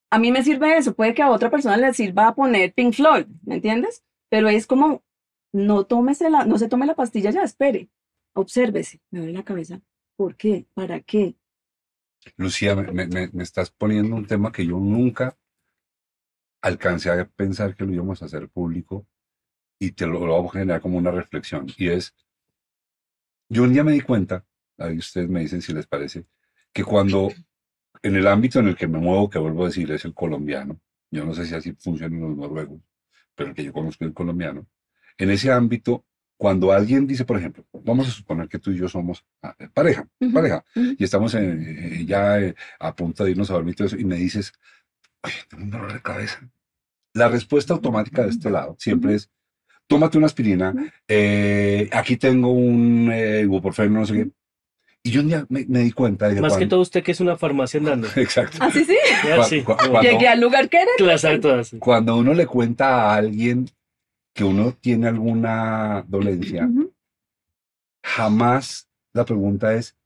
A 0.10 0.20
mí 0.20 0.32
me 0.32 0.44
sirve 0.44 0.78
eso, 0.78 0.96
puede 0.96 1.14
que 1.14 1.22
a 1.22 1.30
otra 1.30 1.50
persona 1.52 1.78
le 1.78 1.94
sirva 1.94 2.34
poner 2.36 2.74
Pink 2.74 2.94
Floyd, 2.94 3.26
¿me 3.44 3.56
entiendes? 3.56 4.04
Pero 4.30 4.50
es 4.50 4.66
como, 4.66 5.04
no 5.52 5.86
la, 6.30 6.46
no 6.46 6.58
se 6.58 6.70
tome 6.70 6.86
la 6.86 6.96
pastilla 6.96 7.32
ya, 7.32 7.44
espere, 7.44 7.90
obsérvese, 8.34 9.02
me 9.12 9.20
duele 9.20 9.34
la 9.34 9.44
cabeza. 9.44 9.82
¿Por 10.16 10.36
qué? 10.38 10.68
¿Para 10.74 11.02
qué? 11.02 11.36
Lucía, 12.38 12.76
me, 12.76 13.08
me- 13.08 13.30
me 13.34 13.44
estás 13.44 13.72
poniendo 13.72 14.16
un 14.16 14.26
tema 14.26 14.52
que 14.52 14.66
yo 14.66 14.78
nunca 14.80 15.38
alcancé 16.62 17.10
a 17.12 17.26
pensar 17.30 17.76
que 17.76 17.86
lo 17.86 17.94
íbamos 17.94 18.22
a 18.22 18.26
hacer 18.26 18.50
público 18.50 19.08
y 19.80 19.92
te 19.94 20.08
lo, 20.08 20.26
lo 20.26 20.34
vamos 20.34 20.56
a 20.56 20.60
generar 20.60 20.82
como 20.82 20.98
una 20.98 21.12
reflexión. 21.12 21.68
Y 21.78 21.90
es, 21.90 22.16
yo 23.50 23.64
un 23.64 23.74
día 23.74 23.84
me 23.84 23.92
di 23.92 24.02
cuenta, 24.02 24.46
ahí 24.78 24.98
ustedes 24.98 25.30
me 25.30 25.42
dicen 25.42 25.62
si 25.62 25.74
les 25.74 25.88
parece, 25.88 26.26
que 26.74 26.84
cuando 26.84 27.30
en 28.04 28.16
el 28.16 28.28
ámbito 28.28 28.60
en 28.60 28.70
el 28.70 28.76
que 28.78 28.88
me 28.88 29.00
muevo, 29.00 29.30
que 29.30 29.40
vuelvo 29.40 29.64
a 29.64 29.68
decir 29.68 29.92
es 29.92 30.06
el 30.06 30.14
colombiano, 30.14 30.80
yo 31.12 31.26
no 31.26 31.34
sé 31.34 31.46
si 31.46 31.56
así 31.56 31.74
funcionan 31.74 32.22
los 32.22 32.38
noruegos, 32.38 32.82
pero 33.36 33.50
el 33.52 33.56
que 33.56 33.64
yo 33.64 33.74
conozco 33.74 34.06
es 34.06 34.10
el 34.10 34.16
colombiano, 34.16 34.68
en 35.18 35.32
ese 35.32 35.52
ámbito, 35.52 36.06
cuando 36.38 36.72
alguien 36.72 37.08
dice, 37.08 37.24
por 37.26 37.38
ejemplo, 37.38 37.66
vamos 37.84 38.08
a 38.08 38.12
suponer 38.12 38.48
que 38.50 38.60
tú 38.60 38.72
y 38.72 38.78
yo 38.78 38.88
somos 38.90 39.24
ah, 39.42 39.56
pareja, 39.74 40.08
Ujú, 40.20 40.34
pareja, 40.34 40.66
ujú. 40.76 40.96
y 40.98 41.04
estamos 41.04 41.34
en- 41.36 41.64
eh, 41.66 42.06
ya 42.06 42.40
eh, 42.40 42.56
a 42.80 42.96
punto 42.96 43.24
de 43.24 43.32
irnos 43.32 43.50
a 43.50 43.54
dormir 43.54 43.74
y 43.74 43.76
todo 43.78 43.88
eso, 43.88 43.98
y 43.98 44.04
me 44.06 44.16
dices, 44.18 44.52
oye, 45.24 45.36
tengo 45.50 45.64
un 45.64 45.72
dolor 45.72 45.94
de 45.94 46.02
cabeza. 46.02 46.42
La 47.14 47.30
respuesta 47.30 47.74
automática 47.74 48.24
de 48.24 48.30
este 48.32 48.50
lado 48.50 48.76
siempre 48.78 49.16
es, 49.16 49.30
tómate 49.88 50.18
una 50.18 50.28
aspirina, 50.28 50.74
eh, 51.08 51.90
aquí 51.94 52.18
tengo 52.18 52.52
un 52.52 53.10
eh, 53.14 53.42
ibuprofeno, 53.44 54.00
no 54.02 54.06
sé 54.06 54.14
qué. 54.14 54.28
Y 55.04 55.12
yo 55.12 55.22
un 55.22 55.28
día 55.28 55.46
me, 55.50 55.64
me 55.70 55.80
di 55.82 55.92
cuenta 55.92 56.28
de 56.28 56.34
que 56.36 56.42
Más 56.42 56.54
que 56.54 56.58
cuando- 56.58 56.70
todo 56.78 56.82
usted 56.82 57.04
que 57.04 57.12
es 57.12 57.20
una 57.22 57.38
farmacia 57.38 57.80
andando. 57.80 58.08
Exacto. 58.18 58.58
Ah, 58.60 58.70
sí, 58.72 58.84
sí. 58.84 59.62
Cuando- 59.62 60.02
Llegué 60.02 60.28
al 60.28 60.42
lugar 60.42 60.68
que 60.68 60.78
era. 60.78 60.92
Claro, 60.98 61.12
exacto, 61.14 61.54
así. 61.54 61.78
Cuando 61.78 62.18
uno 62.18 62.34
le 62.34 62.48
cuenta 62.48 63.12
a 63.12 63.16
alguien 63.16 63.70
que 64.36 64.44
uno 64.44 64.74
tiene 64.74 65.08
alguna 65.08 66.04
dolencia, 66.10 66.70
jamás 68.04 68.90
la 69.14 69.24
pregunta 69.24 69.74
es, 69.74 69.98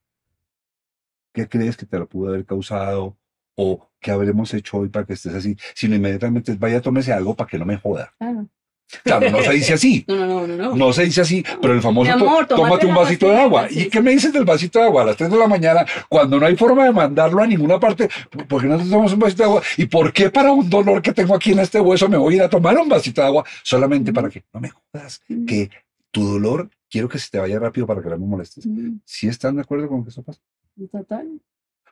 ¿qué 1.33 1.49
crees 1.49 1.75
que 1.75 1.87
te 1.87 1.97
lo 1.97 2.07
pudo 2.07 2.29
haber 2.29 2.45
causado? 2.45 3.17
¿O 3.55 3.89
qué 3.99 4.11
habremos 4.11 4.53
hecho 4.53 4.77
hoy 4.77 4.89
para 4.89 5.05
que 5.07 5.13
estés 5.13 5.33
así? 5.33 5.57
Sino 5.73 5.95
inmediatamente 5.95 6.55
vaya, 6.59 6.79
tómese 6.79 7.11
algo 7.11 7.35
para 7.35 7.49
que 7.49 7.57
no 7.57 7.65
me 7.65 7.77
joda. 7.77 8.13
Claro, 9.03 9.29
no 9.29 9.41
se 9.43 9.51
dice 9.53 9.73
así. 9.73 10.05
No, 10.07 10.15
no, 10.15 10.25
no, 10.25 10.47
no, 10.47 10.55
no. 10.57 10.75
No 10.75 10.93
se 10.93 11.03
dice 11.05 11.21
así, 11.21 11.43
pero 11.61 11.73
el 11.73 11.81
famoso, 11.81 12.11
amor, 12.11 12.47
tómate 12.47 12.55
tómate 12.55 12.85
un 12.87 12.95
vasito 12.95 13.29
de 13.29 13.37
agua. 13.37 13.67
¿Y 13.69 13.89
qué 13.89 14.01
me 14.01 14.11
dices 14.11 14.33
del 14.33 14.45
vasito 14.45 14.79
de 14.79 14.85
agua 14.85 15.03
a 15.03 15.05
las 15.05 15.17
3 15.17 15.29
de 15.29 15.37
la 15.37 15.47
mañana 15.47 15.85
cuando 16.07 16.39
no 16.39 16.45
hay 16.45 16.55
forma 16.55 16.85
de 16.85 16.91
mandarlo 16.91 17.41
a 17.43 17.47
ninguna 17.47 17.79
parte? 17.79 18.09
¿Por 18.47 18.61
qué 18.61 18.67
no 18.67 18.77
te 18.77 18.89
tomas 18.89 19.13
un 19.13 19.19
vasito 19.19 19.43
de 19.43 19.49
agua? 19.49 19.61
¿Y 19.77 19.85
por 19.85 20.11
qué 20.11 20.29
para 20.29 20.51
un 20.51 20.69
dolor 20.69 21.01
que 21.01 21.13
tengo 21.13 21.35
aquí 21.35 21.51
en 21.51 21.59
este 21.59 21.79
hueso 21.79 22.09
me 22.09 22.17
voy 22.17 22.33
a 22.33 22.37
ir 22.37 22.43
a 22.43 22.49
tomar 22.49 22.77
un 22.77 22.89
vasito 22.89 23.21
de 23.21 23.27
agua 23.27 23.45
solamente 23.63 24.11
para 24.11 24.29
que 24.29 24.43
no 24.53 24.59
me 24.59 24.69
jodas? 24.69 25.21
Mm, 25.27 25.45
Que 25.45 25.69
tu 26.11 26.25
dolor 26.25 26.69
quiero 26.89 27.07
que 27.07 27.19
se 27.19 27.29
te 27.29 27.37
vaya 27.39 27.59
rápido 27.59 27.85
para 27.85 28.01
que 28.01 28.09
no 28.09 28.17
me 28.17 28.25
molestes. 28.25 28.65
mm, 28.65 28.97
¿Sí 29.05 29.27
están 29.27 29.55
de 29.55 29.61
acuerdo 29.61 29.87
con 29.87 30.03
que 30.03 30.09
eso 30.09 30.23
pasa? 30.23 30.41
Total. 30.91 31.27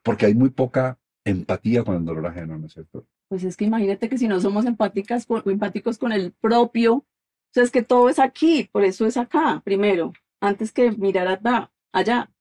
Porque 0.04 0.26
hay 0.26 0.34
muy 0.34 0.50
poca 0.50 0.98
empatía 1.26 1.84
con 1.84 1.96
el 1.96 2.06
dolor 2.06 2.26
ajeno, 2.28 2.58
¿no 2.58 2.66
es 2.68 2.74
cierto? 2.74 3.06
Pues 3.30 3.44
es 3.44 3.58
que 3.58 3.66
imagínate 3.66 4.08
que 4.10 4.18
si 4.18 4.28
no 4.28 4.40
somos 4.40 4.66
empáticas 4.66 5.26
con, 5.26 5.42
empáticos 5.46 5.98
con 5.98 6.12
el 6.14 6.32
propio, 6.32 6.94
o 6.96 7.06
sea, 7.54 7.64
es 7.64 7.72
que 7.72 7.82
todo 7.84 8.10
es 8.10 8.20
aquí, 8.20 8.70
por 8.72 8.84
eso 8.86 9.06
es 9.06 9.18
acá, 9.18 9.62
primero, 9.66 10.14
antes 10.42 10.72
que 10.72 10.92
mirar 10.92 11.28
allá, 11.28 11.72
allá. 11.92 12.32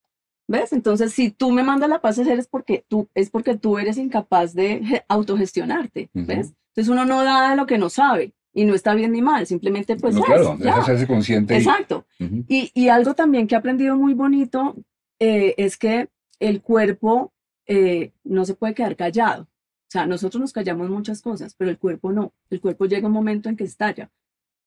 ¿Ves? 0.49 0.73
Entonces, 0.73 1.13
si 1.13 1.31
tú 1.33 1.51
me 1.51 1.65
mandas 1.65 1.89
la 1.91 2.01
paz 2.01 2.19
a 2.19 2.23
hacer 2.23 2.39
es 2.39 2.47
porque 2.47 2.85
tú, 2.87 3.09
es 3.15 3.31
porque 3.31 3.57
tú 3.57 3.79
eres 3.79 3.99
incapaz 3.99 4.55
de 4.55 4.81
ge- 4.85 5.05
autogestionarte. 5.09 6.09
¿ves? 6.27 6.53
Entonces 6.69 6.89
uno 6.89 7.05
no 7.05 7.25
da 7.25 7.51
de 7.51 7.57
lo 7.57 7.67
que 7.67 7.79
no 7.79 7.89
sabe 7.91 8.33
y 8.55 8.65
no 8.65 8.75
está 8.75 8.95
bien 8.95 9.11
ni 9.13 9.23
mal, 9.23 9.47
simplemente 9.47 9.97
pues 9.97 10.15
no, 10.15 10.21
es, 10.21 10.27
claro, 10.27 10.57
ya. 10.61 10.71
es 10.71 10.77
hacerse 10.79 11.07
consciente. 11.09 11.55
y- 11.55 11.57
Exacto. 11.59 12.07
Y, 12.49 12.71
y 12.75 12.89
algo 12.91 13.15
también 13.15 13.49
que 13.49 13.55
he 13.55 13.59
aprendido 13.59 13.97
muy 13.97 14.15
bonito 14.15 14.77
eh, 15.19 15.55
es 15.57 15.77
que 15.77 16.11
el 16.39 16.63
cuerpo 16.63 17.33
eh, 17.67 18.13
no 18.23 18.45
se 18.45 18.55
puede 18.55 18.75
quedar 18.75 18.95
callado. 18.95 19.49
O 19.87 19.91
sea, 19.91 20.07
nosotros 20.07 20.41
nos 20.41 20.53
callamos 20.53 20.91
muchas 20.91 21.23
cosas, 21.23 21.55
pero 21.55 21.71
el 21.71 21.79
cuerpo 21.79 22.11
no. 22.11 22.35
El 22.51 22.61
cuerpo 22.61 22.87
llega 22.87 23.07
un 23.07 23.13
momento 23.13 23.49
en 23.49 23.57
que 23.57 23.65
estalla. 23.65 24.11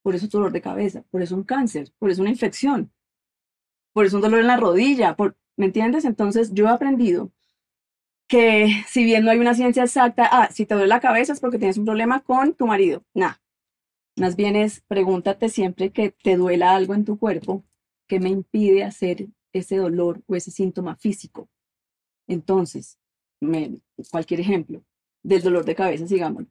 Por 0.02 0.16
eso 0.16 0.28
dolor 0.28 0.54
de 0.54 0.62
cabeza, 0.62 1.04
por 1.12 1.22
eso 1.22 1.36
un 1.36 1.44
cáncer, 1.44 1.92
por 2.00 2.10
eso 2.10 2.22
una 2.22 2.32
infección, 2.32 2.92
por 3.92 4.06
eso 4.06 4.16
un 4.16 4.22
dolor 4.22 4.40
en 4.40 4.48
la 4.48 4.56
rodilla, 4.56 5.16
¿me 5.58 5.66
entiendes? 5.66 6.06
Entonces 6.06 6.54
yo 6.54 6.68
he 6.68 6.70
aprendido 6.70 7.34
que 8.28 8.84
si 8.88 9.04
bien 9.04 9.26
no 9.26 9.32
hay 9.32 9.40
una 9.40 9.56
ciencia 9.56 9.84
exacta, 9.84 10.30
ah, 10.32 10.50
si 10.52 10.66
te 10.66 10.76
duele 10.76 10.88
la 10.88 11.02
cabeza 11.02 11.34
es 11.34 11.42
porque 11.42 11.58
tienes 11.58 11.78
un 11.78 11.86
problema 11.86 12.22
con 12.22 12.54
tu 12.54 12.66
marido. 12.66 13.04
Nada. 13.14 13.42
Más 14.16 14.36
bien 14.38 14.56
es, 14.56 14.82
pregúntate 14.88 15.50
siempre 15.50 15.92
que 15.92 16.12
te 16.12 16.38
duela 16.38 16.76
algo 16.76 16.94
en 16.94 17.06
tu 17.06 17.18
cuerpo, 17.18 17.66
que 18.08 18.20
me 18.20 18.30
impide 18.30 18.84
hacer 18.84 19.28
ese 19.52 19.78
dolor 19.78 20.22
o 20.28 20.36
ese 20.36 20.52
síntoma 20.52 20.96
físico. 20.96 21.50
Entonces, 22.28 23.00
cualquier 24.12 24.40
ejemplo 24.42 24.84
del 25.24 25.42
dolor 25.42 25.66
de 25.66 25.76
cabeza, 25.76 26.08
sigamos. 26.08 26.46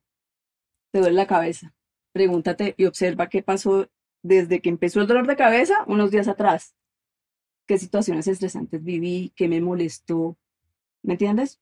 Te 0.93 1.01
duele 1.01 1.15
la 1.15 1.27
cabeza. 1.27 1.75
Pregúntate 2.13 2.75
y 2.77 2.87
observa 2.87 3.29
qué 3.29 3.43
pasó 3.43 3.89
desde 4.23 4.61
que 4.61 4.69
empezó 4.69 5.01
el 5.01 5.07
dolor 5.07 5.27
de 5.27 5.37
cabeza 5.37 5.85
unos 5.87 6.11
días 6.11 6.29
atrás. 6.29 6.75
¿Qué 7.67 7.79
situaciones 7.79 8.27
estresantes 8.27 8.83
viví? 8.83 9.33
¿Qué 9.37 9.49
me 9.49 9.61
molestó? 9.61 10.39
¿Me 11.03 11.15
entiendes? 11.15 11.61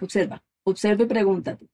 Observa, 0.00 0.42
observa 0.64 1.04
y 1.04 1.06
pregúntate. 1.06 1.68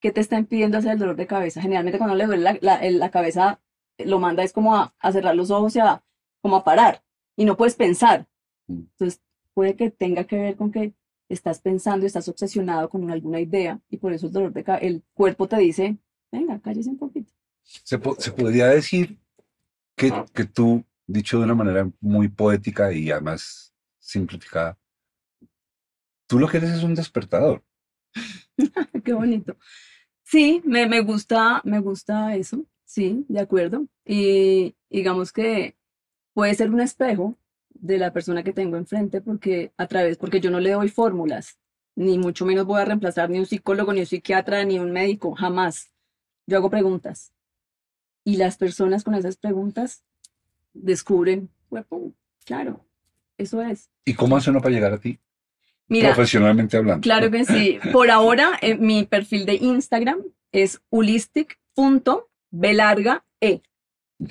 ¿Qué 0.00 0.12
te 0.12 0.20
está 0.20 0.38
impidiendo 0.38 0.78
hacer 0.78 0.92
el 0.92 0.98
dolor 0.98 1.16
de 1.16 1.26
cabeza? 1.26 1.62
Generalmente 1.62 1.98
cuando 1.98 2.16
le 2.16 2.26
duele 2.26 2.58
la, 2.60 2.80
la 2.82 3.10
cabeza, 3.10 3.60
lo 3.98 4.18
manda 4.18 4.42
es 4.42 4.52
como 4.52 4.74
a, 4.74 4.94
a 4.98 5.12
cerrar 5.12 5.34
los 5.34 5.50
ojos 5.50 5.76
y 5.76 5.80
a, 5.80 6.02
como 6.40 6.56
a 6.56 6.64
parar. 6.64 7.02
Y 7.36 7.44
no 7.44 7.56
puedes 7.56 7.76
pensar. 7.76 8.26
Mm. 8.66 8.82
Entonces, 8.92 9.22
puede 9.54 9.76
que 9.76 9.90
tenga 9.90 10.24
que 10.24 10.36
ver 10.36 10.56
con 10.56 10.72
que 10.72 10.94
estás 11.28 11.60
pensando, 11.60 12.06
estás 12.06 12.28
obsesionado 12.28 12.88
con 12.88 13.10
alguna 13.10 13.40
idea 13.40 13.80
y 13.90 13.96
por 13.98 14.12
eso 14.12 14.26
el 14.26 14.32
dolor 14.32 14.52
de 14.52 14.64
cabeza, 14.64 14.86
el 14.86 15.02
cuerpo 15.14 15.48
te 15.48 15.56
dice, 15.58 15.98
venga, 16.30 16.60
cállese 16.60 16.90
un 16.90 16.98
poquito. 16.98 17.32
Se, 17.62 17.98
po- 17.98 18.16
se 18.18 18.32
podría 18.32 18.66
decir 18.68 19.18
que, 19.96 20.12
que 20.34 20.44
tú, 20.44 20.84
dicho 21.06 21.38
de 21.38 21.44
una 21.44 21.54
manera 21.54 21.90
muy 22.00 22.28
poética 22.28 22.92
y 22.92 23.10
además 23.10 23.74
simplificada, 23.98 24.78
tú 26.26 26.38
lo 26.38 26.48
que 26.48 26.56
eres 26.58 26.70
es 26.70 26.82
un 26.82 26.94
despertador. 26.94 27.62
Qué 29.04 29.12
bonito. 29.12 29.56
Sí, 30.24 30.62
me, 30.64 30.86
me 30.88 31.00
gusta, 31.00 31.60
me 31.64 31.80
gusta 31.80 32.36
eso, 32.36 32.64
sí, 32.84 33.24
de 33.28 33.40
acuerdo. 33.40 33.86
Y 34.04 34.76
digamos 34.90 35.32
que 35.32 35.76
puede 36.34 36.54
ser 36.54 36.70
un 36.70 36.80
espejo 36.80 37.38
de 37.82 37.98
la 37.98 38.12
persona 38.12 38.42
que 38.44 38.52
tengo 38.52 38.76
enfrente 38.76 39.20
porque 39.20 39.72
a 39.76 39.88
través, 39.88 40.16
porque 40.16 40.40
yo 40.40 40.50
no 40.50 40.60
le 40.60 40.70
doy 40.70 40.88
fórmulas, 40.88 41.58
ni 41.96 42.16
mucho 42.16 42.46
menos 42.46 42.64
voy 42.64 42.80
a 42.80 42.84
reemplazar 42.84 43.28
ni 43.28 43.40
un 43.40 43.46
psicólogo, 43.46 43.92
ni 43.92 43.98
un 44.00 44.06
psiquiatra, 44.06 44.64
ni 44.64 44.78
un 44.78 44.92
médico, 44.92 45.34
jamás. 45.34 45.90
Yo 46.46 46.56
hago 46.56 46.70
preguntas. 46.70 47.32
Y 48.24 48.36
las 48.36 48.56
personas 48.56 49.02
con 49.02 49.16
esas 49.16 49.36
preguntas 49.36 50.04
descubren, 50.72 51.50
"Huepú, 51.70 52.14
claro, 52.44 52.84
eso 53.36 53.60
es. 53.60 53.90
¿Y 54.04 54.14
cómo 54.14 54.36
hace 54.36 54.50
uno 54.50 54.60
para 54.60 54.74
llegar 54.74 54.92
a 54.92 54.98
ti? 54.98 55.18
Mira, 55.88 56.14
Profesionalmente 56.14 56.76
hablando. 56.76 57.02
Claro 57.02 57.32
que 57.32 57.44
sí. 57.44 57.80
Por 57.92 58.10
ahora, 58.10 58.52
eh, 58.62 58.76
mi 58.76 59.04
perfil 59.04 59.44
de 59.44 59.54
Instagram 59.54 60.22
es 60.52 60.80
holistic.belargae. 60.90 63.22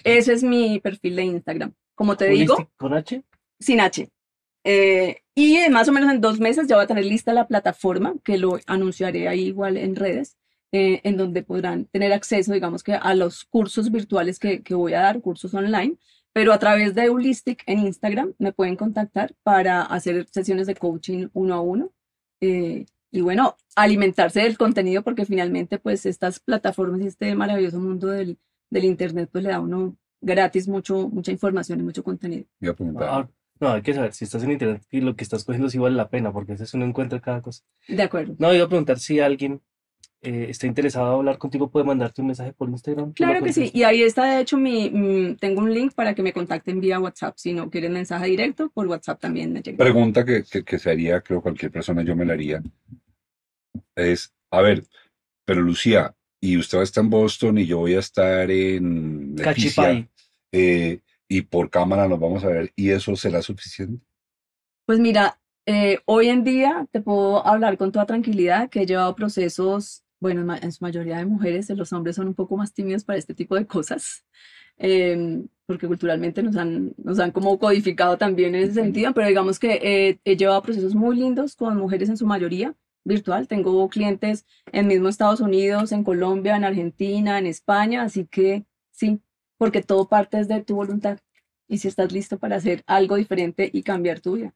Ese 0.06 0.32
es 0.34 0.44
mi 0.44 0.80
perfil 0.80 1.18
de 1.18 1.24
Instagram. 1.24 1.74
Como 1.96 2.16
te 2.16 2.30
digo, 2.30 2.70
¿Con 2.78 2.94
H? 2.94 3.22
Sin 3.62 3.80
H. 3.80 4.10
Eh, 4.64 5.22
y 5.34 5.58
más 5.70 5.88
o 5.88 5.92
menos 5.92 6.12
en 6.12 6.22
dos 6.22 6.40
meses 6.40 6.68
ya 6.68 6.76
voy 6.76 6.84
a 6.84 6.88
tener 6.88 7.06
lista 7.06 7.34
la 7.34 7.48
plataforma, 7.48 8.16
que 8.24 8.38
lo 8.38 8.60
anunciaré 8.68 9.28
ahí 9.28 9.46
igual 9.48 9.78
en 9.78 9.96
redes, 9.96 10.38
eh, 10.72 11.02
en 11.04 11.18
donde 11.18 11.44
podrán 11.44 11.86
tener 11.86 12.14
acceso, 12.14 12.54
digamos 12.54 12.84
que 12.84 12.94
a 12.94 13.16
los 13.16 13.46
cursos 13.46 13.92
virtuales 13.92 14.40
que, 14.40 14.62
que 14.62 14.76
voy 14.76 14.94
a 14.94 15.02
dar, 15.02 15.22
cursos 15.22 15.54
online, 15.54 15.98
pero 16.34 16.54
a 16.54 16.60
través 16.60 16.96
de 16.96 17.10
Holistic 17.10 17.64
en 17.66 17.80
Instagram 17.80 18.34
me 18.40 18.54
pueden 18.54 18.76
contactar 18.76 19.36
para 19.44 19.82
hacer 19.84 20.28
sesiones 20.32 20.68
de 20.68 20.76
coaching 20.76 21.28
uno 21.34 21.56
a 21.56 21.62
uno. 21.62 21.92
eh, 22.42 22.86
y 23.14 23.22
bueno, 23.22 23.58
alimentarse 23.76 24.42
del 24.42 24.58
contenido 24.58 25.04
porque 25.04 25.26
finalmente 25.26 25.78
pues 25.80 26.06
estas 26.06 26.40
plataformas 26.40 27.02
y 27.02 27.08
este 27.08 27.36
maravilloso 27.36 27.78
mundo 27.78 28.08
del, 28.08 28.38
del 28.70 28.86
Internet 28.86 29.30
pues 29.32 29.44
le 29.44 29.50
da 29.50 29.58
a 29.58 29.60
uno 29.60 29.98
gratis 30.22 30.68
mucho, 30.68 31.10
mucha 31.10 31.32
información 31.32 31.82
y 31.82 31.84
mucho 31.84 32.04
contenido. 32.04 32.46
No, 33.62 33.70
hay 33.70 33.82
que 33.82 33.94
saber 33.94 34.14
si 34.14 34.26
estás 34.26 34.44
en 34.44 34.52
internet 34.52 34.84
y 34.92 35.02
lo 35.02 35.16
que 35.16 35.24
estás 35.24 35.46
cogiendo 35.46 35.70
sí 35.70 35.78
vale 35.78 35.96
la 35.96 36.10
pena, 36.10 36.34
porque 36.34 36.52
a 36.52 36.56
veces 36.56 36.74
uno 36.74 36.86
encuentra 36.86 37.22
cada 37.22 37.42
cosa. 37.42 37.64
De 37.88 38.02
acuerdo. 38.02 38.36
No, 38.40 38.54
iba 38.54 38.66
a 38.66 38.68
preguntar 38.68 39.00
si 39.00 39.20
alguien 39.20 39.62
eh, 40.24 40.48
está 40.50 40.66
interesado 40.66 41.08
en 41.08 41.20
hablar 41.20 41.38
contigo, 41.38 41.70
puede 41.70 41.86
mandarte 41.86 42.22
un 42.22 42.28
mensaje 42.28 42.54
por 42.54 42.70
Instagram. 42.70 43.14
¿Tú 43.14 43.24
Claro 43.24 43.44
que 43.44 43.54
sí, 43.54 43.70
y 43.74 43.84
ahí 43.84 44.02
está 44.02 44.26
de 44.26 44.42
hecho 44.42 44.58
mi, 44.58 45.36
tengo 45.40 45.62
un 45.62 45.74
link 45.74 45.94
para 45.94 46.16
que 46.16 46.24
me 46.24 46.34
contacten 46.34 46.82
vía 46.82 47.00
WhatsApp, 47.00 47.36
si 47.38 47.54
no 47.54 47.70
quieren 47.70 47.94
mensaje 47.94 48.26
directo, 48.26 48.70
por 48.70 48.88
WhatsApp 48.88 49.20
también 49.20 49.54
me 49.54 49.62
llega. 49.62 49.78
Pregunta 49.78 50.26
que, 50.26 50.44
que, 50.44 50.64
que 50.64 50.80
se 50.80 50.90
haría, 50.90 51.22
creo 51.22 51.42
cualquier 51.42 51.72
persona, 51.72 52.02
yo 52.02 52.16
me 52.16 52.26
la 52.26 52.34
haría, 52.34 52.64
es, 53.96 54.34
a 54.50 54.62
ver, 54.62 54.84
pero 55.46 55.62
Lucía, 55.62 56.16
y 56.40 56.58
usted 56.58 56.80
va 56.80 56.82
a 56.82 56.86
estar 56.86 57.04
en 57.04 57.10
Boston 57.12 57.58
y 57.60 57.68
yo 57.68 57.78
voy 57.78 57.94
a 57.94 58.00
estar 58.00 58.50
en 58.50 59.36
Cachipay. 59.36 60.10
eh, 60.52 61.00
y 61.32 61.44
por 61.44 61.70
cámara 61.70 62.10
nos 62.10 62.20
vamos 62.20 62.44
a 62.44 62.50
ver, 62.50 62.74
¿y 62.76 62.90
eso 62.90 63.16
será 63.16 63.42
suficiente? 63.42 64.06
Pues 64.86 65.00
mira, 65.00 65.40
eh, 65.66 66.00
hoy 66.04 66.28
en 66.28 66.44
día 66.44 66.86
te 66.92 67.00
puedo 67.00 67.48
hablar 67.48 67.78
con 67.78 67.94
toda 67.94 68.06
tranquilidad 68.06 68.70
que 68.70 68.82
he 68.82 68.86
llevado 68.86 69.16
procesos, 69.16 70.04
bueno, 70.20 70.54
en 70.62 70.72
su 70.74 70.84
mayoría 70.84 71.20
de 71.20 71.26
mujeres, 71.26 71.70
los 71.70 71.94
hombres 71.94 72.18
son 72.18 72.28
un 72.28 72.34
poco 72.34 72.58
más 72.58 72.74
tímidos 72.74 73.06
para 73.06 73.18
este 73.18 73.34
tipo 73.34 73.56
de 73.56 73.66
cosas, 73.66 74.26
em, 74.78 75.48
porque 75.66 75.88
culturalmente 75.88 76.44
nos 76.44 76.58
han, 76.58 76.94
nos 76.98 77.18
han 77.20 77.32
como 77.32 77.58
codificado 77.58 78.18
también 78.18 78.54
en 78.54 78.64
ese 78.64 78.74
sentido, 78.74 79.14
pero 79.14 79.28
digamos 79.30 79.58
que 79.58 79.80
eh, 79.82 80.20
he 80.26 80.36
llevado 80.36 80.62
procesos 80.62 80.96
muy 80.96 81.16
lindos 81.16 81.56
con 81.56 81.78
mujeres 81.78 82.10
en 82.10 82.18
su 82.18 82.26
mayoría 82.26 82.76
virtual. 83.06 83.48
Tengo 83.48 83.88
clientes 83.88 84.46
en 84.74 84.88
mismo 84.88 85.08
Estados 85.08 85.40
Unidos, 85.40 85.94
en 85.94 86.04
Colombia, 86.04 86.58
en 86.58 86.66
Argentina, 86.66 87.40
en 87.40 87.46
España, 87.48 88.04
así 88.04 88.26
que 88.26 88.66
sí, 88.92 89.22
porque 89.62 89.84
todo 89.84 90.08
parte 90.10 90.38
desde 90.38 90.64
tu 90.64 90.74
voluntad 90.76 91.20
y 91.68 91.78
si 91.78 91.88
estás 91.88 92.12
listo 92.12 92.40
para 92.40 92.56
hacer 92.56 92.84
algo 92.88 93.16
diferente 93.16 93.70
y 93.72 93.84
cambiar 93.84 94.20
tu 94.20 94.34
vida. 94.34 94.56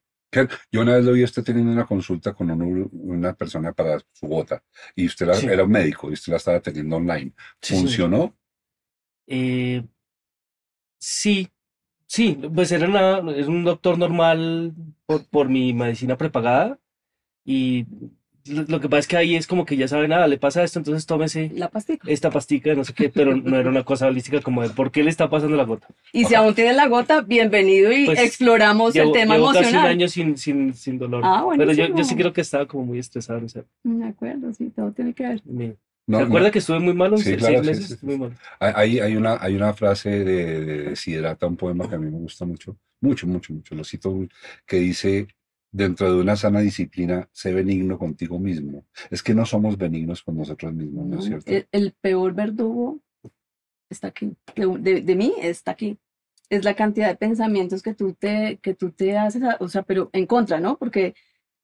Yo 0.72 0.82
una 0.82 0.96
vez 0.96 1.06
lo 1.06 1.12
vi 1.14 1.24
usted 1.24 1.44
teniendo 1.44 1.72
una 1.72 1.86
consulta 1.86 2.34
con 2.34 2.50
un- 2.50 2.90
una 2.92 3.34
persona 3.36 3.72
para 3.72 4.00
su 4.14 4.26
gota, 4.26 4.64
y 4.96 5.06
usted 5.06 5.28
la- 5.28 5.36
Sí. 5.36 5.46
era 5.46 5.64
un 5.64 5.70
médico, 5.70 6.10
y 6.10 6.14
usted 6.14 6.32
la 6.32 6.38
estaba 6.38 6.60
teniendo 6.60 6.96
online. 6.96 7.34
Sí, 7.62 7.76
sí. 7.76 7.82
¿Funcionó? 7.82 8.36
Eh, 9.28 9.86
sí, 10.98 11.48
sí, 12.08 12.40
pues 12.56 12.72
era, 12.72 12.88
una- 12.88 13.32
era 13.32 13.48
un 13.48 13.64
doctor 13.64 14.00
normal 14.00 14.74
por, 15.06 15.24
por 15.28 15.50
mi 15.50 15.72
medicina 15.72 16.18
prepagada 16.18 16.80
y 17.46 17.86
lo, 18.48 18.80
que 18.80 18.88
pasa 18.90 19.00
es 19.00 19.08
que 19.08 19.18
ahí 19.18 19.36
es 19.36 19.48
como 19.48 19.66
que 19.66 19.76
ya 19.78 19.88
sabe 19.88 20.08
nada, 20.08 20.28
le 20.28 20.38
pasa 20.38 20.64
esto, 20.64 20.80
entonces 20.80 21.06
tómese 21.06 21.52
La 21.56 21.70
pastica. 21.70 22.10
esta 22.10 22.30
pastica, 22.30 22.74
no 22.76 22.84
sé 22.84 22.94
qué, 22.94 23.10
pero 23.10 23.36
no 23.36 23.58
era 23.58 23.70
una 23.70 23.84
cosa 23.84 24.08
holística 24.08 24.42
como 24.42 24.62
de 24.62 24.70
por 24.70 24.92
qué 24.92 25.04
le 25.04 25.10
está 25.10 25.30
pasando 25.30 25.56
la 25.58 25.64
gota. 25.64 25.88
Y 26.14 26.26
si 26.26 26.36
aún 26.36 26.54
tienes 26.54 26.76
la 26.76 26.88
gota, 26.88 27.22
bienvenido 27.22 27.92
y 27.92 28.06
Pues, 28.06 28.20
exploramos 28.20 28.96
el 28.96 29.02
Llevo, 29.04 29.14
tema 29.14 29.34
llevo 29.36 29.48
casi 29.48 29.58
un 29.60 29.64
emocional. 29.66 29.88
año 29.92 30.08
sin, 30.08 30.38
sin, 30.38 30.74
sin 30.74 30.98
dolor, 31.00 31.22
Ah, 31.26 31.46
pero 31.58 31.74
yo, 31.74 31.88
yo 31.96 32.04
sí 32.04 32.16
creo 32.16 32.34
que 32.34 32.42
estaba 32.42 32.68
como 32.68 32.86
muy 32.86 33.00
estresado. 33.00 33.42
no 33.42 33.50
sé. 33.50 33.64
De 33.84 34.06
acuerdo, 34.06 34.54
sí, 34.54 34.72
todo 34.76 34.92
tiene 34.92 35.14
que 35.14 35.24
ver. 35.28 35.42
Me- 35.46 35.76
No, 36.08 36.20
¿Se 36.20 36.26
no. 36.28 36.52
que 36.52 36.60
estuve 36.60 36.80
muy 36.80 36.94
malo? 36.94 37.18
Sí, 37.18 37.36
claro, 37.36 37.64
meses 37.64 37.88
sí, 37.88 37.96
sí. 38.00 38.06
muy 38.06 38.18
malo. 38.20 38.34
Hay, 38.60 39.00
hay 39.00 39.16
una, 39.16 39.38
hay 39.42 39.56
una 39.56 39.74
frase 39.74 40.24
de, 40.24 40.64
de 40.66 40.78
Desiderata, 40.90 41.48
un 41.48 41.58
poema 41.58 41.90
que 41.90 41.96
a 41.96 41.98
mí 41.98 42.06
me 42.12 42.20
gusta 42.20 42.46
mucho, 42.46 42.78
mucho, 43.02 43.26
mucho, 43.26 43.54
mucho, 43.54 43.74
lo 43.74 43.84
cito, 43.84 44.16
que 44.68 44.78
dice, 44.78 45.28
dentro 45.76 46.14
de 46.14 46.22
una 46.22 46.36
sana 46.36 46.62
disciplina, 46.62 47.28
sé 47.34 47.54
benigno 47.54 47.98
contigo 47.98 48.40
mismo. 48.40 48.86
Es 49.12 49.22
que 49.22 49.34
no 49.34 49.46
somos 49.46 49.78
benignos 49.78 50.24
con 50.24 50.38
nosotros 50.38 50.74
mismos, 50.74 51.06
¿no 51.06 51.20
es 51.20 51.26
cierto? 51.26 51.52
El, 51.52 51.68
el 51.72 51.94
peor 52.00 52.34
verdugo 52.34 53.00
está 53.90 54.08
aquí. 54.08 54.36
De, 54.56 55.02
de- 55.02 55.16
mí 55.16 55.34
está 55.42 55.72
aquí. 55.72 55.98
Es 56.50 56.64
la 56.64 56.76
cantidad 56.76 57.08
de 57.10 57.16
pensamientos 57.16 57.82
que 57.82 57.94
tú 57.94 58.14
te, 58.14 58.60
que 58.62 58.74
tú 58.74 58.92
te 58.92 59.18
haces, 59.18 59.44
a- 59.44 59.58
o 59.60 59.68
sea, 59.68 59.84
pero 59.84 60.10
en 60.14 60.26
contra, 60.28 60.60
¿no? 60.60 60.78
Porque, 60.78 61.16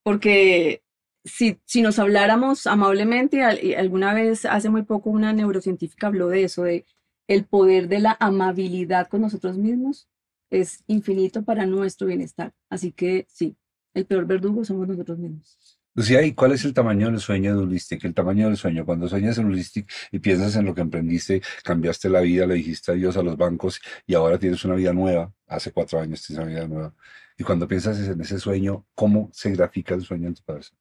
porque 0.03 0.83
si, 1.23 1.59
si 1.65 1.81
nos 1.81 1.99
habláramos 1.99 2.67
amablemente, 2.67 3.43
alguna 3.43 4.13
vez 4.13 4.45
hace 4.45 4.69
muy 4.69 4.83
poco 4.83 5.09
una 5.09 5.33
neurocientífica 5.33 6.07
habló 6.07 6.29
de 6.29 6.43
eso, 6.45 6.63
de 6.63 6.85
el 7.27 7.45
poder 7.45 7.87
de 7.87 7.99
la 7.99 8.17
amabilidad 8.19 9.07
con 9.07 9.21
nosotros 9.21 9.57
mismos 9.57 10.07
es 10.49 10.83
infinito 10.87 11.43
para 11.43 11.65
nuestro 11.65 12.07
bienestar. 12.07 12.53
Así 12.69 12.91
que 12.91 13.25
sí, 13.29 13.55
el 13.93 14.05
peor 14.05 14.25
verdugo 14.25 14.63
somos 14.63 14.87
nosotros 14.87 15.17
mismos. 15.17 15.81
Lucía, 15.93 16.23
¿y 16.23 16.33
cuál 16.33 16.53
es 16.53 16.63
el 16.63 16.73
tamaño 16.73 17.07
del 17.07 17.19
sueño 17.19 17.53
de 17.53 17.63
Holistic? 17.63 18.05
El 18.05 18.13
tamaño 18.13 18.47
del 18.47 18.55
sueño. 18.55 18.85
Cuando 18.85 19.09
sueñas 19.09 19.37
en 19.37 19.47
Holistic 19.47 19.91
y 20.11 20.19
piensas 20.19 20.55
en 20.55 20.65
lo 20.65 20.73
que 20.73 20.79
emprendiste, 20.79 21.41
cambiaste 21.65 22.09
la 22.09 22.21
vida, 22.21 22.45
le 22.45 22.55
dijiste 22.55 22.93
adiós 22.93 23.17
a 23.17 23.23
los 23.23 23.35
bancos 23.35 23.81
y 24.07 24.13
ahora 24.13 24.39
tienes 24.39 24.63
una 24.63 24.75
vida 24.75 24.93
nueva. 24.93 25.33
Hace 25.47 25.73
cuatro 25.73 25.99
años 25.99 26.25
tienes 26.25 26.41
una 26.45 26.53
vida 26.53 26.67
nueva. 26.67 26.95
Y 27.37 27.43
cuando 27.43 27.67
piensas 27.67 27.99
en 27.99 28.21
ese 28.21 28.39
sueño, 28.39 28.85
¿cómo 28.95 29.29
se 29.33 29.51
grafica 29.51 29.93
el 29.93 30.03
sueño 30.03 30.29
en 30.29 30.35
tu 30.35 30.43
cabeza? 30.43 30.73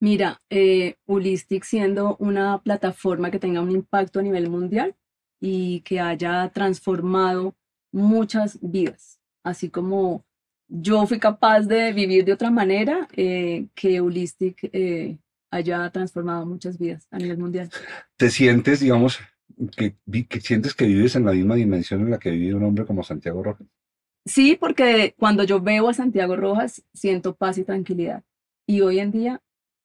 Mira, 0.00 0.42
eh, 0.50 0.96
Holistic 1.06 1.64
siendo 1.64 2.16
una 2.18 2.60
plataforma 2.60 3.30
que 3.30 3.38
tenga 3.38 3.62
un 3.62 3.70
impacto 3.70 4.18
a 4.18 4.22
nivel 4.22 4.50
mundial 4.50 4.96
y 5.40 5.80
que 5.80 5.98
haya 6.00 6.50
transformado 6.50 7.54
muchas 7.90 8.58
vidas, 8.60 9.18
así 9.44 9.70
como 9.70 10.26
yo 10.74 11.06
fui 11.06 11.18
capaz 11.18 11.62
de 11.62 11.92
vivir 11.92 12.24
de 12.24 12.32
otra 12.32 12.50
manera, 12.50 13.06
eh, 13.14 13.66
que 13.74 14.00
Holistic 14.00 14.70
eh, 14.72 15.18
haya 15.50 15.90
transformado 15.90 16.46
muchas 16.46 16.78
vidas 16.78 17.06
a 17.10 17.18
nivel 17.18 17.38
mundial. 17.38 17.68
¿Te 18.16 18.30
sientes, 18.30 18.80
digamos, 18.80 19.18
que, 19.76 19.96
que 20.28 20.40
sientes 20.40 20.74
que 20.74 20.86
vives 20.86 21.14
en 21.14 21.26
la 21.26 21.32
misma 21.32 21.56
dimensión 21.56 22.00
en 22.00 22.10
la 22.10 22.18
que 22.18 22.30
vive 22.30 22.54
un 22.54 22.64
hombre 22.64 22.86
como 22.86 23.02
Santiago 23.02 23.42
Rojas? 23.42 23.66
Sí, 24.24 24.56
porque 24.58 25.14
cuando 25.18 25.44
yo 25.44 25.60
veo 25.60 25.88
a 25.88 25.94
Santiago 25.94 26.36
Rojas, 26.36 26.82
siento 26.94 27.34
paz 27.34 27.58
y 27.58 27.64
tranquilidad. 27.64 28.22
Y 28.66 28.80
hoy 28.80 29.00
en 29.00 29.10
día 29.10 29.42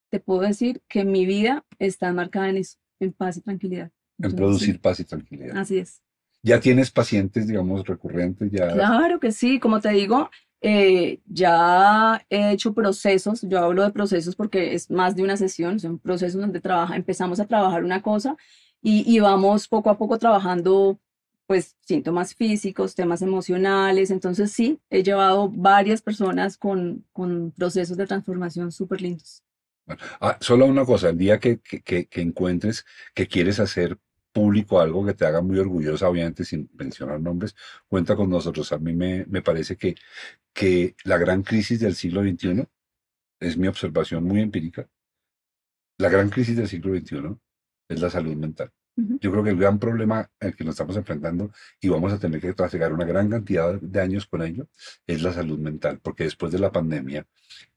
te 0.10 0.20
puedo 0.20 0.42
decir 0.42 0.82
que 0.88 1.04
mi 1.04 1.26
vida 1.26 1.66
está 1.80 2.14
marcada 2.14 2.50
en 2.50 2.58
eso, 2.58 2.78
en 3.00 3.12
paz 3.12 3.38
y 3.38 3.42
tranquilidad. 3.42 3.92
En 4.20 4.26
Entonces, 4.26 4.38
producir 4.38 4.74
sí, 4.76 4.80
paz 4.80 5.00
y 5.00 5.04
tranquilidad. 5.04 5.58
así 5.58 5.80
es. 5.80 6.02
Ya 6.44 6.60
tienes 6.60 6.92
pacientes, 6.92 7.48
digamos, 7.48 7.86
recurrentes, 7.86 8.50
ya. 8.52 8.72
Claro 8.72 9.20
que 9.20 9.32
sí, 9.32 9.60
como 9.60 9.82
te 9.82 9.90
digo, 9.90 10.30
eh, 10.62 11.20
ya 11.28 12.26
he 12.30 12.52
hecho 12.52 12.74
procesos, 12.74 13.42
yo 13.44 13.60
hablo 13.60 13.84
de 13.84 13.92
procesos 13.92 14.36
porque 14.36 14.74
es 14.74 14.90
más 14.90 15.16
de 15.16 15.24
una 15.24 15.38
sesión, 15.38 15.80
son 15.80 16.00
procesos 16.00 16.42
donde 16.42 16.62
trabaja, 16.62 16.96
empezamos 16.96 17.40
a 17.40 17.46
trabajar 17.46 17.84
una 17.84 18.02
cosa 18.02 18.36
y, 18.82 19.04
y 19.12 19.20
vamos 19.20 19.68
poco 19.68 19.90
a 19.90 19.98
poco 19.98 20.18
trabajando 20.18 21.00
pues 21.48 21.78
síntomas 21.80 22.36
físicos, 22.36 22.94
temas 22.94 23.22
emocionales, 23.22 24.12
entonces 24.12 24.52
sí, 24.52 24.80
he 24.90 25.02
llevado 25.02 25.50
varias 25.50 26.02
personas 26.02 26.58
con, 26.58 27.06
con 27.14 27.52
procesos 27.52 27.96
de 27.96 28.06
transformación 28.06 28.72
súper 28.72 29.02
lindos. 29.02 29.44
Ah, 30.20 30.38
solo 30.42 30.66
una 30.66 30.84
cosa, 30.84 31.10
el 31.10 31.18
día 31.18 31.40
que, 31.40 31.60
que, 31.60 32.08
encuentres 32.16 32.86
que 33.16 33.28
quieres 33.28 33.62
hacer 33.62 33.98
público 34.38 34.80
algo 34.80 35.04
que 35.04 35.16
te 35.16 35.26
haga 35.26 35.42
muy 35.42 35.58
orgullosa, 35.58 36.08
obviamente 36.08 36.46
sin 36.46 36.70
mencionar 36.78 37.20
nombres, 37.20 37.56
cuenta 37.88 38.16
con 38.16 38.30
nosotros. 38.30 38.72
A 38.72 38.78
mí 38.78 38.94
me, 38.94 39.26
me 39.26 39.42
parece 39.42 39.76
que, 39.76 39.96
que 40.54 40.96
la 41.06 41.18
gran 41.18 41.42
crisis 41.42 41.80
del 41.80 41.96
siglo 41.96 42.22
XXI, 42.22 42.68
es 43.40 43.58
mi 43.58 43.68
observación 43.68 44.24
muy 44.24 44.42
empírica, 44.42 44.88
la 45.98 46.10
gran 46.10 46.30
crisis 46.30 46.56
del 46.56 46.68
siglo 46.68 46.96
XXI 46.96 47.36
es 47.90 48.00
la 48.00 48.12
salud 48.12 48.36
mental. 48.36 48.72
Yo 48.96 49.32
creo 49.32 49.44
que 49.44 49.52
el 49.52 49.58
gran 49.58 49.80
problema 49.80 50.30
al 50.40 50.56
que 50.56 50.64
nos 50.64 50.74
estamos 50.74 50.98
enfrentando 50.98 51.52
y 51.82 51.90
vamos 51.90 52.14
a 52.14 52.20
tener 52.20 52.40
que 52.40 52.54
trasegar 52.54 52.94
una 52.94 53.06
gran 53.06 53.30
cantidad 53.30 53.80
de 53.80 54.02
años 54.02 54.26
con 54.28 54.42
ello 54.44 54.68
es 55.08 55.22
la 55.24 55.34
salud 55.34 55.58
mental, 55.60 56.00
porque 56.02 56.26
después 56.26 56.52
de 56.52 56.60
la 56.60 56.72
pandemia 56.72 57.26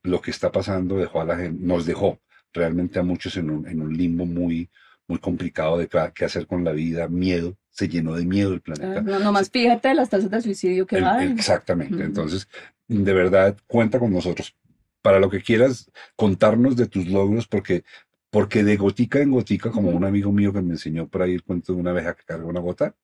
lo 0.03 0.21
que 0.21 0.31
está 0.31 0.51
pasando 0.51 0.97
dejó 0.97 1.21
a 1.23 1.27
la 1.27 1.37
gente, 1.37 1.63
nos 1.63 1.87
dejó 1.87 2.21
realmente 2.53 2.99
a 2.99 3.03
muchos 3.03 3.37
en 3.37 3.51
un, 3.51 3.67
en 3.67 3.81
un 3.83 3.97
limbo 3.97 4.27
muy, 4.27 4.71
muy 5.11 5.19
complicado 5.19 5.77
de 5.77 5.89
qué 6.15 6.25
hacer 6.25 6.47
con 6.47 6.65
la 6.65 6.73
vida, 6.73 7.09
miedo, 7.09 7.57
se 7.69 7.89
llenó 7.89 8.15
de 8.15 8.25
miedo 8.25 8.53
el 8.55 8.61
planeta. 8.61 9.03
No, 9.03 9.19
nomás 9.19 9.51
fíjate 9.51 9.93
las 9.93 10.09
tasas 10.09 10.31
de 10.31 10.41
suicidio 10.41 10.87
que 10.87 11.01
van. 11.01 11.33
exactamente. 11.33 11.97
Ujú. 11.97 12.05
Entonces, 12.05 12.49
de 12.87 13.13
verdad, 13.13 13.57
cuenta 13.67 13.99
con 13.99 14.13
nosotros 14.13 14.57
para 15.03 15.19
lo 15.19 15.29
que 15.29 15.43
quieras 15.43 15.91
contarnos 16.15 16.77
de 16.77 16.87
tus 16.87 17.09
logros, 17.09 17.49
porque, 17.49 17.85
porque 18.31 18.63
de 18.63 18.77
gotica 18.77 19.21
en 19.21 19.33
gotica, 19.33 19.71
como 19.71 19.91
un 19.91 20.05
amigo 20.05 20.31
mío 20.31 20.53
que 20.53 20.63
me 20.63 20.75
enseñó 20.75 21.09
por 21.09 21.23
ahí 21.23 21.35
el 21.35 21.43
cuento 21.43 21.73
de 21.73 21.81
una 21.81 21.91
abeja 21.91 22.15
que 22.15 22.25
carga 22.25 22.45
una 22.45 22.61
gota, 22.61 22.95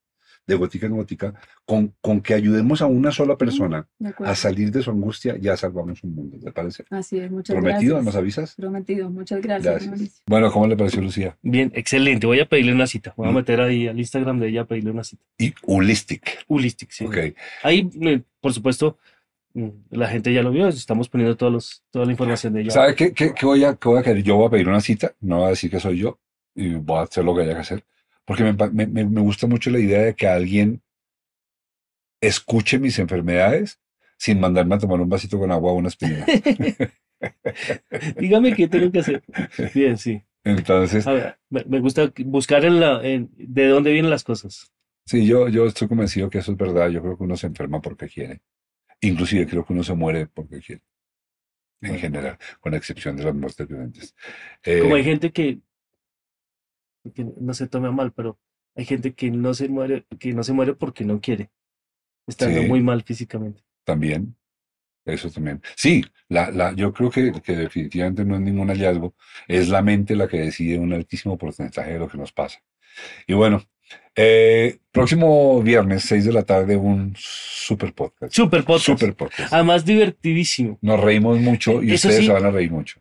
de 0.47 0.55
gotica 0.55 0.87
en 0.87 0.93
gotica, 0.97 1.35
con, 1.65 1.93
con 2.01 2.21
que 2.21 2.33
ayudemos 2.35 2.81
a 2.81 2.87
una 2.87 3.11
sola 3.11 3.37
persona 3.37 3.89
a 4.21 4.35
salir 4.37 4.71
de 4.71 4.83
su 4.83 4.91
angustia, 4.91 5.37
ya 5.39 5.57
salvamos 5.57 6.03
un 6.05 6.15
mundo, 6.15 6.39
¿te 6.43 6.53
parece? 6.53 6.85
Así 6.91 7.19
es, 7.19 7.31
muchas 7.31 7.55
Prometido, 7.55 7.95
gracias. 7.95 8.05
¿nos 8.05 8.17
avisas? 8.17 8.55
Prometido, 8.55 9.11
muchas 9.11 9.41
gracias. 9.43 9.87
Gracias. 9.89 10.23
Bueno, 10.27 10.51
¿cómo 10.53 10.67
le 10.69 10.77
pareció 10.77 11.03
Lucía? 11.03 11.37
Bien, 11.43 11.73
excelente. 11.75 12.27
Voy 12.27 12.39
a 12.41 12.49
pedirle 12.49 12.73
una 12.73 12.87
cita. 12.87 13.13
Voy 13.17 13.29
a 13.29 13.33
Mm. 13.33 13.35
meter 13.35 13.61
ahí 13.61 13.89
al 13.89 13.99
Instagram 13.99 14.39
de 14.39 14.49
ella 14.49 14.61
a 14.61 14.65
pedirle 14.67 14.93
una 14.93 15.03
cita. 15.05 15.23
Y 15.39 15.53
holistic. 15.65 16.45
Holistic, 16.47 16.91
sí. 16.93 17.05
Ok. 17.07 17.17
Ahí, 17.65 17.91
por 18.41 18.53
supuesto, 18.53 18.99
mm, 19.55 19.69
la 19.91 20.07
gente 20.09 20.33
ya 20.33 20.43
lo 20.43 20.53
vio. 20.53 20.69
Estamos 20.69 21.09
poniendo 21.09 21.37
todos 21.37 21.53
los, 21.53 21.83
toda 21.91 22.05
la 22.07 22.13
información 22.13 22.53
de 22.53 22.61
ella. 22.61 22.71
¿Sabe 22.71 22.95
qué, 22.95 23.13
qué- 23.13 23.35
qué 23.35 23.47
voy 23.47 23.65
a, 23.65 23.75
qué 23.75 23.89
voy 23.89 23.99
a 23.99 24.03
querer? 24.05 24.23
Yo 24.23 24.37
voy 24.37 24.47
a 24.47 24.51
pedir 24.51 24.69
una 24.69 24.81
cita, 24.81 25.13
no 25.21 25.39
voy 25.39 25.47
a 25.47 25.51
decir 25.51 25.71
que 25.71 25.81
soy 25.81 25.99
yo 25.99 26.21
y 26.55 26.75
voy 26.75 26.99
a 26.99 27.03
hacer 27.03 27.25
lo 27.25 27.35
que 27.35 27.43
haya 27.43 27.55
que 27.55 27.61
hacer. 27.61 27.85
Porque 28.27 28.43
me, 28.45 28.87
me- 28.87 29.05
me- 29.05 29.21
gusta 29.21 29.47
mucho 29.47 29.71
la 29.71 29.79
idea 29.79 30.03
de 30.03 30.15
que 30.15 30.27
alguien 30.27 30.83
escuche 32.21 32.79
mis 32.79 32.99
enfermedades 32.99 33.79
sin 34.19 34.41
mandarme 34.41 34.75
a 34.75 34.79
tomar 34.79 35.01
un 35.01 35.09
vasito 35.09 35.39
con 35.39 35.53
agua 35.53 35.73
o 35.73 35.77
una 35.77 35.89
aspirina. 35.89 36.25
Dígame 38.19 38.55
qué 38.55 38.69
tengo 38.69 38.91
que 38.91 38.99
hacer. 39.01 39.23
Bien, 39.75 39.97
sí. 39.99 40.23
Entonces, 40.45 41.07
A 41.07 41.13
ver, 41.13 41.39
me, 41.51 41.65
me 41.65 41.81
gusta 41.81 42.13
buscar 42.25 42.65
en 42.65 42.81
la, 42.81 43.01
en- 43.07 43.31
de 43.37 43.67
dónde 43.67 43.93
vienen 43.93 44.11
las 44.11 44.25
cosas. 44.25 44.71
sí, 45.07 45.27
yo, 45.27 45.49
yo 45.49 45.67
estoy 45.67 45.89
convencido 45.89 46.31
que 46.31 46.39
eso 46.39 46.53
es 46.53 46.59
verdad. 46.59 46.89
Yo 46.89 47.03
creo 47.03 47.17
que 47.17 47.25
uno 47.25 47.37
se 47.37 47.47
enferma 47.47 47.81
porque 47.81 48.09
quiere. 48.09 48.41
Inclusive 49.01 49.47
creo 49.47 49.65
que 49.65 49.73
uno 49.73 49.83
se 49.85 49.95
muere 49.95 50.27
porque 50.27 50.61
quiere. 50.61 50.83
En 51.83 51.89
Bueno. 51.91 52.01
general, 52.01 52.39
con 52.61 52.75
excepción 52.75 53.17
de 53.17 53.25
las 53.25 53.35
muertes 53.35 53.69
violentas. 53.69 54.15
Eh, 54.65 54.81
Como 54.81 54.95
hay 54.95 55.05
gente 55.05 55.31
que, 55.31 55.59
que 57.13 57.27
no 57.41 57.55
se 57.55 57.67
tome 57.69 57.91
mal, 57.91 58.13
pero 58.13 58.39
hay 58.75 58.85
gente 58.85 59.15
que 59.15 59.31
no 59.31 59.55
se 59.55 59.69
muere, 59.69 60.05
que 60.19 60.33
no 60.33 60.43
se 60.45 60.53
muere 60.53 60.75
porque 60.75 61.05
no 61.05 61.21
quiere, 61.21 61.51
estando 62.27 62.61
Sí. 62.61 62.67
muy 62.69 62.83
mal 62.83 63.03
físicamente. 63.03 63.63
También, 63.85 64.37
eso 65.05 65.31
también. 65.31 65.63
Sí, 65.77 66.05
la, 66.29 66.51
la, 66.51 66.73
yo 66.73 66.93
creo 66.93 67.11
que, 67.11 67.33
que 67.43 67.57
definitivamente 67.57 68.25
no 68.25 68.35
es 68.35 68.41
ningún 68.41 68.69
hallazgo, 68.69 69.15
es 69.49 69.69
la 69.69 69.83
mente 69.83 70.17
la 70.17 70.29
que 70.29 70.39
decide 70.41 70.79
un 70.79 70.93
altísimo 70.93 71.39
porcentaje 71.39 71.93
de 71.93 71.99
lo 71.99 72.09
que 72.09 72.19
nos 72.19 72.33
pasa. 72.33 72.59
Y 73.27 73.35
bueno, 73.35 73.63
eh, 74.17 74.79
próximo 74.91 75.63
viernes, 75.63 76.03
6 76.05 76.25
de 76.25 76.33
la 76.33 76.43
tarde, 76.43 76.77
un 76.77 77.15
super 77.17 77.93
podcast. 77.95 78.33
Super 78.35 78.65
podcast. 78.65 78.87
Super 78.87 79.15
podcast. 79.15 79.53
Además, 79.53 79.85
divertidísimo. 79.85 80.79
Nos 80.81 80.99
reímos 81.01 81.39
mucho 81.39 81.83
y 81.83 81.93
Eso 81.93 82.09
ustedes 82.09 82.17
sí. 82.23 82.27
se 82.27 82.33
van 82.33 82.45
a 82.47 82.51
reír 82.51 82.71
mucho. 82.73 83.01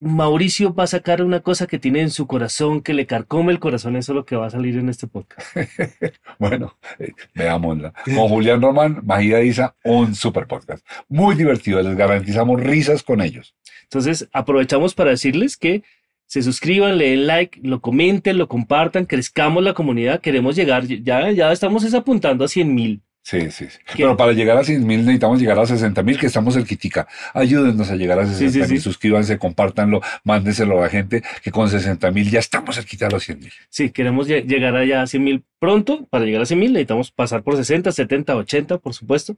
Mauricio 0.00 0.72
va 0.72 0.84
a 0.84 0.86
sacar 0.86 1.22
una 1.22 1.40
cosa 1.40 1.66
que 1.66 1.78
tiene 1.78 2.00
en 2.00 2.10
su 2.10 2.28
corazón, 2.28 2.82
que 2.82 2.94
le 2.94 3.06
carcome 3.06 3.52
el 3.52 3.58
corazón, 3.58 3.96
eso 3.96 4.12
es 4.12 4.16
lo 4.16 4.24
que 4.24 4.36
va 4.36 4.46
a 4.46 4.50
salir 4.50 4.76
en 4.76 4.88
este 4.88 5.06
podcast. 5.06 5.46
Bueno, 6.38 6.76
eh, 7.00 7.12
veámosla. 7.34 7.92
Con 8.04 8.28
Julián 8.28 8.62
Román, 8.62 9.00
Magida 9.04 9.42
Isa, 9.42 9.74
un 9.82 10.14
super 10.14 10.46
podcast. 10.46 10.86
Muy 11.08 11.34
divertido, 11.34 11.82
les 11.82 11.96
garantizamos 11.96 12.60
risas 12.60 13.02
con 13.02 13.20
ellos. 13.20 13.56
Entonces, 13.84 14.28
aprovechamos 14.32 14.94
para 14.94 15.10
decirles 15.10 15.56
que 15.56 15.82
se 16.26 16.42
suscriban, 16.42 16.98
le 16.98 17.10
den 17.10 17.26
like, 17.26 17.58
lo 17.62 17.80
comenten, 17.80 18.38
lo 18.38 18.46
compartan, 18.46 19.06
crezcamos 19.06 19.64
la 19.64 19.74
comunidad, 19.74 20.20
queremos 20.20 20.54
llegar, 20.54 20.86
ya, 20.86 21.30
ya 21.30 21.50
estamos 21.50 21.82
es 21.82 21.94
apuntando 21.94 22.44
a 22.44 22.48
100 22.48 22.74
mil. 22.74 23.02
Sí, 23.22 23.50
sí, 23.50 23.66
sí. 23.68 23.78
Pero 23.96 24.16
para 24.16 24.32
llegar 24.32 24.56
a 24.56 24.64
100 24.64 24.86
mil 24.86 25.00
necesitamos 25.00 25.38
llegar 25.38 25.58
a 25.58 25.66
60 25.66 26.02
mil, 26.02 26.18
que 26.18 26.26
estamos 26.26 26.54
cerquitica. 26.54 27.06
Ayúdennos 27.34 27.90
a 27.90 27.96
llegar 27.96 28.18
a 28.20 28.26
Sí, 28.26 28.32
60 28.48 28.52
sí, 28.66 28.72
mil, 28.72 28.80
sí. 28.80 28.84
suscríbanse, 28.84 29.36
compártanlo, 29.38 30.00
mándenselo 30.24 30.78
a 30.78 30.82
la 30.84 30.88
gente, 30.88 31.22
que 31.42 31.50
con 31.50 31.68
60 31.68 32.10
mil 32.10 32.30
ya 32.30 32.38
estamos 32.38 32.76
cerquita 32.76 33.06
a 33.06 33.10
los 33.10 33.22
100 33.24 33.38
mil. 33.40 33.52
Sí, 33.68 33.90
queremos 33.90 34.28
lle- 34.28 34.46
llegar 34.46 34.74
allá 34.76 35.02
a 35.02 35.06
100 35.06 35.22
mil 35.22 35.44
pronto. 35.58 36.06
Para 36.08 36.24
llegar 36.24 36.40
a 36.40 36.46
100 36.46 36.58
mil 36.58 36.72
necesitamos 36.72 37.10
pasar 37.10 37.42
por 37.42 37.56
60, 37.56 37.92
70, 37.92 38.34
80, 38.34 38.78
por 38.78 38.94
supuesto. 38.94 39.36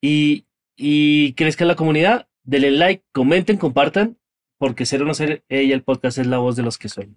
Y, 0.00 0.46
y 0.76 1.34
crezca 1.34 1.64
la 1.64 1.76
comunidad. 1.76 2.26
Denle 2.42 2.72
like, 2.72 3.04
comenten, 3.12 3.58
compartan, 3.58 4.16
porque 4.58 4.86
ser 4.86 5.02
o 5.02 5.04
no 5.04 5.14
ser 5.14 5.44
ella, 5.48 5.74
el 5.76 5.82
podcast 5.84 6.18
es 6.18 6.26
la 6.26 6.38
voz 6.38 6.56
de 6.56 6.62
los 6.64 6.78
que 6.78 6.88
son. 6.88 7.16